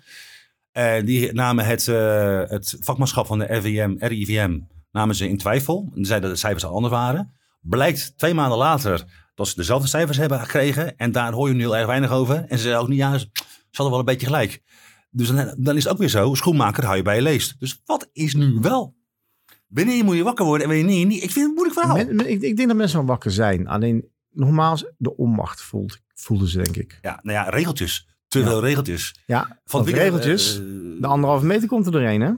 Eh, 0.71 1.05
die 1.05 1.33
namen 1.33 1.65
het, 1.65 1.87
eh, 1.87 2.41
het 2.43 2.77
vakmanschap 2.79 3.25
van 3.25 3.39
de 3.39 3.45
RIVM, 3.45 3.95
RIVM 3.99 4.59
namen 4.91 5.15
ze 5.15 5.29
in 5.29 5.37
twijfel. 5.37 5.91
En 5.95 6.05
zeiden 6.05 6.29
dat 6.29 6.37
de 6.37 6.43
cijfers 6.45 6.65
al 6.65 6.73
anders 6.73 6.93
waren. 6.93 7.33
Blijkt 7.61 8.17
twee 8.17 8.33
maanden 8.33 8.57
later 8.57 9.05
dat 9.35 9.47
ze 9.47 9.55
dezelfde 9.55 9.87
cijfers 9.87 10.17
hebben 10.17 10.39
gekregen. 10.39 10.97
En 10.97 11.11
daar 11.11 11.33
hoor 11.33 11.47
je 11.47 11.53
nu 11.53 11.59
heel 11.61 11.77
erg 11.77 11.87
weinig 11.87 12.11
over. 12.11 12.35
En 12.35 12.57
ze 12.57 12.63
zeiden 12.63 12.81
ook 12.81 12.89
niet, 12.89 12.97
ja, 12.97 13.17
ze 13.17 13.29
ze 13.33 13.83
hadden 13.83 13.89
wel 13.89 13.99
een 13.99 14.05
beetje 14.05 14.25
gelijk. 14.27 14.63
Dus 15.11 15.27
dan, 15.27 15.55
dan 15.57 15.75
is 15.75 15.83
het 15.83 15.93
ook 15.93 15.99
weer 15.99 16.09
zo, 16.09 16.33
schoenmaker 16.33 16.83
hou 16.85 16.97
je 16.97 17.03
bij 17.03 17.15
je 17.15 17.21
leest. 17.21 17.59
Dus 17.59 17.81
wat 17.85 18.09
is 18.13 18.33
nu 18.33 18.57
wel? 18.61 18.96
Wanneer 19.67 20.03
moet 20.03 20.15
je 20.15 20.23
wakker 20.23 20.45
worden 20.45 20.69
en 20.69 20.75
wanneer 20.77 21.05
niet? 21.05 21.23
Ik 21.23 21.31
vind 21.31 21.35
het 21.35 21.43
een 21.45 21.53
moeilijk 21.53 21.79
verhaal. 21.79 21.95
Men- 21.95 22.15
men- 22.15 22.29
ik, 22.31 22.41
ik 22.41 22.55
denk 22.55 22.67
dat 22.67 22.77
mensen 22.77 22.97
wel 22.97 23.07
wakker 23.07 23.31
zijn, 23.31 23.67
alleen 23.67 24.07
nogmaals, 24.31 24.85
de 24.97 25.15
onmacht 25.17 25.61
voelt, 25.61 25.99
voelden 26.13 26.47
ze 26.47 26.57
denk 26.61 26.75
ik. 26.75 26.99
Ja, 27.01 27.19
nou 27.21 27.37
ja, 27.37 27.49
regeltjes. 27.49 28.07
Te 28.27 28.39
Ja. 28.39 28.45
veel 28.45 28.61
regeltjes. 28.61 29.23
Ja, 29.25 29.59
Van 29.65 29.85
regeltjes. 29.85 30.57
eh, 30.57 30.63
de 31.01 31.07
anderhalve 31.07 31.45
meter 31.45 31.67
komt 31.67 31.85
er 31.85 31.91
doorheen, 31.91 32.21
hè? 32.21 32.31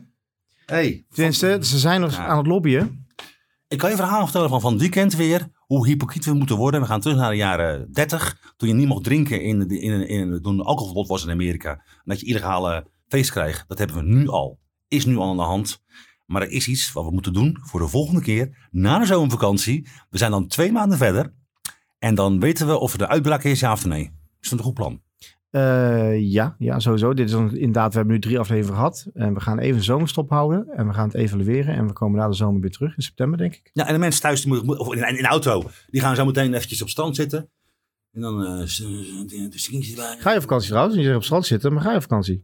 hey, 0.66 1.06
Tenminste, 1.10 1.58
ze 1.62 1.78
zijn 1.80 2.02
nog 2.02 2.12
Ja. 2.16 2.26
aan 2.26 2.38
het 2.38 2.48
lobbyen. 2.48 3.08
Ik 3.68 3.78
kan 3.78 3.90
je 3.90 3.96
een 3.96 4.02
verhaal 4.02 4.24
vertellen 4.24 4.50
van 4.50 4.62
van 4.62 4.72
het 4.72 4.82
weekend 4.82 5.16
weer. 5.16 5.48
Hoe 5.56 5.88
hypocriet 5.88 6.26
we 6.26 6.34
moeten 6.34 6.56
worden. 6.56 6.82
We 6.82 6.86
gaan 6.88 7.00
terug 7.02 7.18
naar 7.18 7.30
de 7.30 7.36
jaren 7.38 7.92
30. 7.92 8.54
Toen 8.58 8.68
je 8.70 8.74
niet 8.76 8.88
mocht 8.88 9.04
drinken 9.04 9.42
in, 9.42 9.60
de- 9.68 9.80
in, 9.80 10.08
in, 10.08 10.42
toen 10.42 10.60
alcoholverbod 10.62 11.08
was 11.08 11.24
in 11.26 11.32
Amerika. 11.32 11.72
En 11.72 12.02
dat 12.04 12.20
je 12.20 12.26
illegale 12.26 12.88
feest 13.08 13.32
krijgt. 13.32 13.64
Dat 13.68 13.78
hebben 13.78 13.98
we 13.98 14.04
nu 14.04 14.28
al. 14.28 14.60
Is 14.88 15.06
nu 15.06 15.18
al 15.18 15.30
aan 15.30 15.36
de 15.38 15.42
hand. 15.44 15.82
Maar 16.30 16.42
er 16.42 16.50
is 16.50 16.68
iets 16.68 16.94
wat 16.94 17.06
we 17.06 17.12
moeten 17.12 17.34
doen 17.34 17.58
voor 17.62 17.80
de 17.80 17.88
volgende 17.88 18.22
keer. 18.22 18.68
Na 18.72 19.00
de 19.00 19.06
zomervakantie. 19.06 19.88
We 20.10 20.18
zijn 20.18 20.32
dan 20.32 20.48
twee 20.48 20.72
maanden 20.72 20.98
verder. 20.98 21.34
En 22.00 22.16
dan 22.16 22.40
weten 22.40 22.68
we 22.68 22.80
of 22.80 22.92
er 22.92 22.98
de 22.98 23.08
uitbraak 23.08 23.44
is, 23.44 23.60
ja 23.60 23.72
of 23.72 23.86
nee. 23.86 24.12
Is 24.42 24.50
dat 24.50 24.60
een 24.60 24.66
goed 24.66 24.74
plan? 24.74 25.02
Eh, 25.50 26.20
ja, 26.20 26.56
ja, 26.60 26.80
sowieso. 26.80 27.14
Dit 27.14 27.30
is 27.30 27.34
inderdaad, 27.34 27.92
we 27.92 27.98
hebben 27.98 28.14
nu 28.16 28.22
drie 28.22 28.40
afleveringen 28.40 28.76
gehad. 28.76 29.08
En 29.14 29.34
we 29.34 29.40
gaan 29.40 29.60
even 29.60 29.78
een 29.78 29.84
zomerstop 29.84 30.30
houden. 30.30 30.68
En 30.68 30.88
we 30.88 30.94
gaan 30.94 31.08
het 31.08 31.16
evalueren. 31.16 31.76
En 31.76 31.88
we 31.88 31.94
komen 31.94 32.20
na 32.20 32.28
de 32.28 32.36
zomer 32.36 32.62
weer 32.62 32.72
terug 32.72 32.96
in 32.96 33.04
september, 33.04 33.38
denk 33.38 33.56
ik. 33.56 33.70
Ja, 33.74 33.88
en 33.88 33.94
de 33.94 34.00
mensen 34.00 34.22
thuis, 34.22 34.42
die 34.42 34.54
moeten, 34.54 34.80
of 34.80 34.94
in, 34.94 35.08
in 35.08 35.16
de 35.16 35.28
auto, 35.28 35.70
die 35.90 36.02
gaan 36.02 36.16
zo 36.16 36.26
meteen 36.26 36.54
eventjes 36.54 36.82
op 36.82 36.90
strand 36.90 37.16
zitten. 37.16 37.50
En 38.14 38.22
dan 38.22 38.68
bij. 39.96 40.16
Ga 40.20 40.30
je 40.30 40.36
op 40.36 40.42
vakantie 40.42 40.70
trouwens? 40.70 40.98
Je 40.98 41.16
op 41.16 41.24
strand 41.24 41.46
zitten, 41.46 41.74
maar 41.74 41.84
ga 41.84 41.90
je 41.90 41.96
op 41.96 42.02
vakantie? 42.02 42.44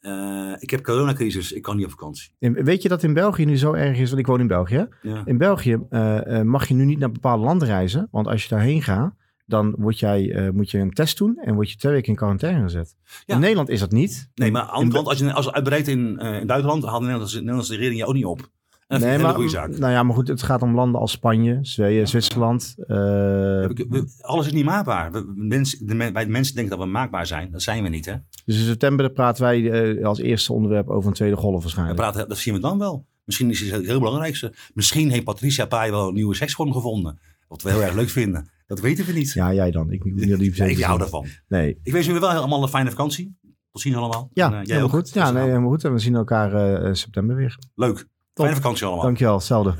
Eh, 0.00 0.52
ik 0.58 0.70
heb 0.70 0.82
coronacrisis, 0.82 1.52
ik 1.52 1.62
kan 1.62 1.76
niet 1.76 1.84
op 1.84 1.90
vakantie. 1.90 2.30
Weet 2.38 2.82
je 2.82 2.88
dat 2.88 3.02
in 3.02 3.12
België 3.12 3.44
nu 3.44 3.56
zo 3.56 3.72
erg 3.72 3.98
is? 3.98 4.08
Want 4.08 4.20
ik 4.20 4.26
woon 4.26 4.40
in 4.40 4.46
België. 4.46 4.88
Ja. 5.02 5.22
In 5.24 5.38
België 5.38 5.78
eh, 5.90 6.38
eh, 6.38 6.46
mag 6.46 6.68
je 6.68 6.74
nu 6.74 6.84
niet 6.84 6.98
naar 6.98 7.12
bepaalde 7.12 7.44
landen 7.44 7.68
reizen. 7.68 8.08
Want 8.10 8.26
als 8.26 8.42
je 8.42 8.48
daarheen 8.48 8.82
gaat, 8.82 9.14
dan 9.46 9.74
word 9.78 9.98
jij, 9.98 10.50
moet 10.54 10.70
je 10.70 10.78
een 10.78 10.92
test 10.92 11.18
doen. 11.18 11.36
En 11.36 11.54
word 11.54 11.70
je 11.70 11.76
twee 11.76 11.92
weken 11.92 12.08
in 12.08 12.16
quarantaine 12.16 12.62
gezet. 12.62 12.96
Ja. 13.24 13.34
In 13.34 13.40
Nederland 13.40 13.68
is 13.68 13.80
dat 13.80 13.90
niet. 13.90 14.30
Nee, 14.34 14.50
maar 14.50 14.62
aan 14.62 14.90
kant, 14.90 15.06
als 15.06 15.18
je, 15.18 15.32
als 15.32 15.44
je 15.44 15.52
uitbreidt 15.52 15.88
in, 15.88 16.18
in 16.18 16.46
Duitsland, 16.46 16.84
haalt 16.84 16.98
de 16.98 17.04
Nederlandse, 17.04 17.38
Nederlandse 17.38 17.74
regering 17.74 17.98
je 17.98 18.06
ook 18.06 18.14
niet 18.14 18.24
op. 18.24 18.50
Nee, 18.88 19.18
maar, 19.18 19.34
goede 19.34 19.48
zaak. 19.50 19.78
nou 19.78 19.92
ja, 19.92 20.02
maar 20.02 20.14
goed, 20.14 20.28
het 20.28 20.42
gaat 20.42 20.62
om 20.62 20.74
landen 20.74 21.00
als 21.00 21.12
Spanje, 21.12 21.58
Zweden, 21.62 22.08
Zwitserland. 22.08 22.74
eh, 22.78 22.86
We- 22.86 23.86
we- 23.88 24.14
alles 24.20 24.46
is 24.46 24.52
niet 24.52 24.64
maakbaar. 24.64 25.12
We, 25.12 25.32
mensen, 25.36 25.86
de, 25.86 25.94
men- 25.94 26.12
wij 26.12 26.24
de 26.24 26.30
mensen 26.30 26.54
denken 26.54 26.76
dat 26.76 26.84
we 26.86 26.90
maakbaar 26.92 27.26
zijn. 27.26 27.50
Dat 27.50 27.62
zijn 27.62 27.82
we 27.82 27.88
niet, 27.88 28.04
hè? 28.06 28.14
dus 28.44 28.58
in 28.58 28.64
september 28.64 29.10
praten 29.10 29.42
wij 29.44 29.70
eh, 29.96 30.04
als 30.06 30.18
eerste 30.18 30.52
onderwerp 30.52 30.88
over 30.88 31.08
een 31.08 31.14
tweede 31.14 31.36
golf 31.36 31.54
We 31.54 31.60
waarschijnlijk. 31.60 31.96
praten, 31.98 32.28
dat 32.28 32.38
zien 32.38 32.54
we 32.54 32.60
dan 32.60 32.78
wel. 32.78 33.06
Misschien 33.24 33.50
is 33.50 33.60
het 33.60 33.70
het 33.70 33.86
heel 33.86 33.98
belangrijkste. 33.98 34.52
Misschien 34.74 35.10
heeft 35.10 35.24
Patricia 35.24 35.66
Pai 35.66 35.90
wel 35.90 36.08
een 36.08 36.14
nieuwe 36.14 36.34
seksvorm 36.34 36.72
gevonden. 36.72 37.18
Wat 37.48 37.62
we 37.62 37.70
heel 37.70 37.82
erg 37.82 37.94
leuk 37.94 38.08
vinden. 38.08 38.50
Dat 38.66 38.80
weten 38.80 39.04
we 39.04 39.12
niet. 39.12 39.32
Ja, 39.32 39.54
jij 39.54 39.70
dan. 39.70 39.90
Ik, 39.92 40.04
ik, 40.04 40.16
ik, 40.16 40.40
ik, 40.40 40.56
ik 40.56 40.80
hou 40.82 40.98
daarvan. 40.98 41.26
Nee. 41.48 41.78
Ik 41.82 41.92
wens 41.92 42.06
jullie 42.06 42.20
wel 42.20 42.30
allemaal 42.30 42.62
een 42.62 42.68
fijne 42.68 42.90
vakantie. 42.90 43.36
Tot 43.72 43.80
ziens 43.82 43.96
allemaal. 43.96 44.30
Ja, 44.32 44.46
En, 44.46 44.52
eh, 44.52 44.58
jij 44.58 44.76
helemaal 44.76 44.84
ook. 44.98 45.04
goed. 45.04 45.14
Ja, 45.14 45.30
nee, 45.30 45.44
helemaal 45.46 45.70
goed. 45.70 45.84
En 45.84 45.92
we 45.92 45.98
zien 45.98 46.14
elkaar 46.14 46.82
in 46.86 46.96
september 46.96 47.36
weer. 47.36 47.58
Leuk. 47.74 48.06
Fijne 48.38 48.54
vakantie 48.54 48.86
allemaal. 48.86 49.04
Dankjewel, 49.04 49.34
hetzelfde. 49.34 49.72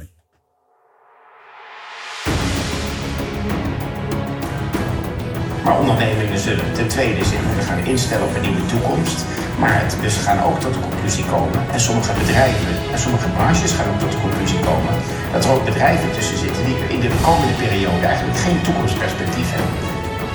Maar 5.65 5.79
ondernemingen 5.79 6.39
zullen 6.39 6.73
ten 6.73 6.89
tweede 6.89 7.25
zich 7.25 7.43
moeten 7.47 7.65
gaan 7.71 7.85
instellen 7.95 8.27
op 8.29 8.35
een 8.35 8.47
nieuwe 8.49 8.67
toekomst. 8.67 9.19
Maar 9.61 9.75
het, 9.83 9.97
dus 10.03 10.15
ze 10.15 10.21
gaan 10.21 10.41
ook 10.49 10.59
tot 10.61 10.75
de 10.75 10.81
conclusie 10.81 11.25
komen, 11.25 11.61
en 11.75 11.81
sommige 11.81 12.13
bedrijven 12.23 12.75
en 12.93 12.99
sommige 12.99 13.29
branches 13.37 13.73
gaan 13.73 13.89
ook 13.93 14.01
tot 14.05 14.13
de 14.13 14.21
conclusie 14.27 14.61
komen, 14.69 14.95
dat 15.33 15.45
er 15.45 15.51
ook 15.51 15.65
bedrijven 15.65 16.13
tussen 16.13 16.39
zitten 16.39 16.65
die 16.65 16.77
in 16.95 17.01
de 17.01 17.13
komende 17.29 17.55
periode 17.65 18.05
eigenlijk 18.07 18.39
geen 18.39 18.61
toekomstperspectief 18.67 19.49
hebben. 19.55 19.75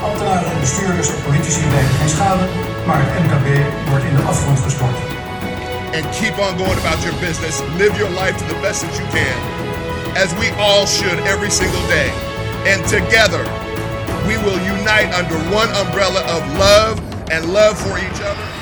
Ambtenaren 0.07 0.51
en 0.51 0.59
bestuurders 0.59 1.09
en 1.13 1.21
politici 1.27 1.61
lijden 1.73 1.97
geen 1.99 2.13
schade, 2.15 2.45
maar 2.87 2.99
het 3.03 3.13
MKB 3.23 3.47
wordt 3.89 4.05
in 4.09 4.15
de 4.15 4.25
afgrond 4.31 4.59
gestort. 4.59 5.22
And 5.93 6.05
keep 6.13 6.37
on 6.39 6.57
going 6.57 6.77
about 6.79 7.03
your 7.05 7.13
business. 7.21 7.61
Live 7.77 7.97
your 7.97 8.09
life 8.11 8.37
to 8.37 8.45
the 8.45 8.59
best 8.61 8.81
that 8.81 8.93
you 8.97 9.05
can, 9.13 9.37
as 10.17 10.33
we 10.41 10.49
all 10.57 10.85
should 10.85 11.19
every 11.29 11.49
single 11.49 11.81
day. 11.87 12.09
And 12.65 12.81
together, 12.89 13.45
we 14.27 14.37
will 14.41 14.59
unite 14.65 15.13
under 15.13 15.37
one 15.53 15.69
umbrella 15.85 16.21
of 16.27 16.41
love 16.57 16.99
and 17.31 17.53
love 17.53 17.77
for 17.77 17.97
each 17.97 18.21
other. 18.21 18.52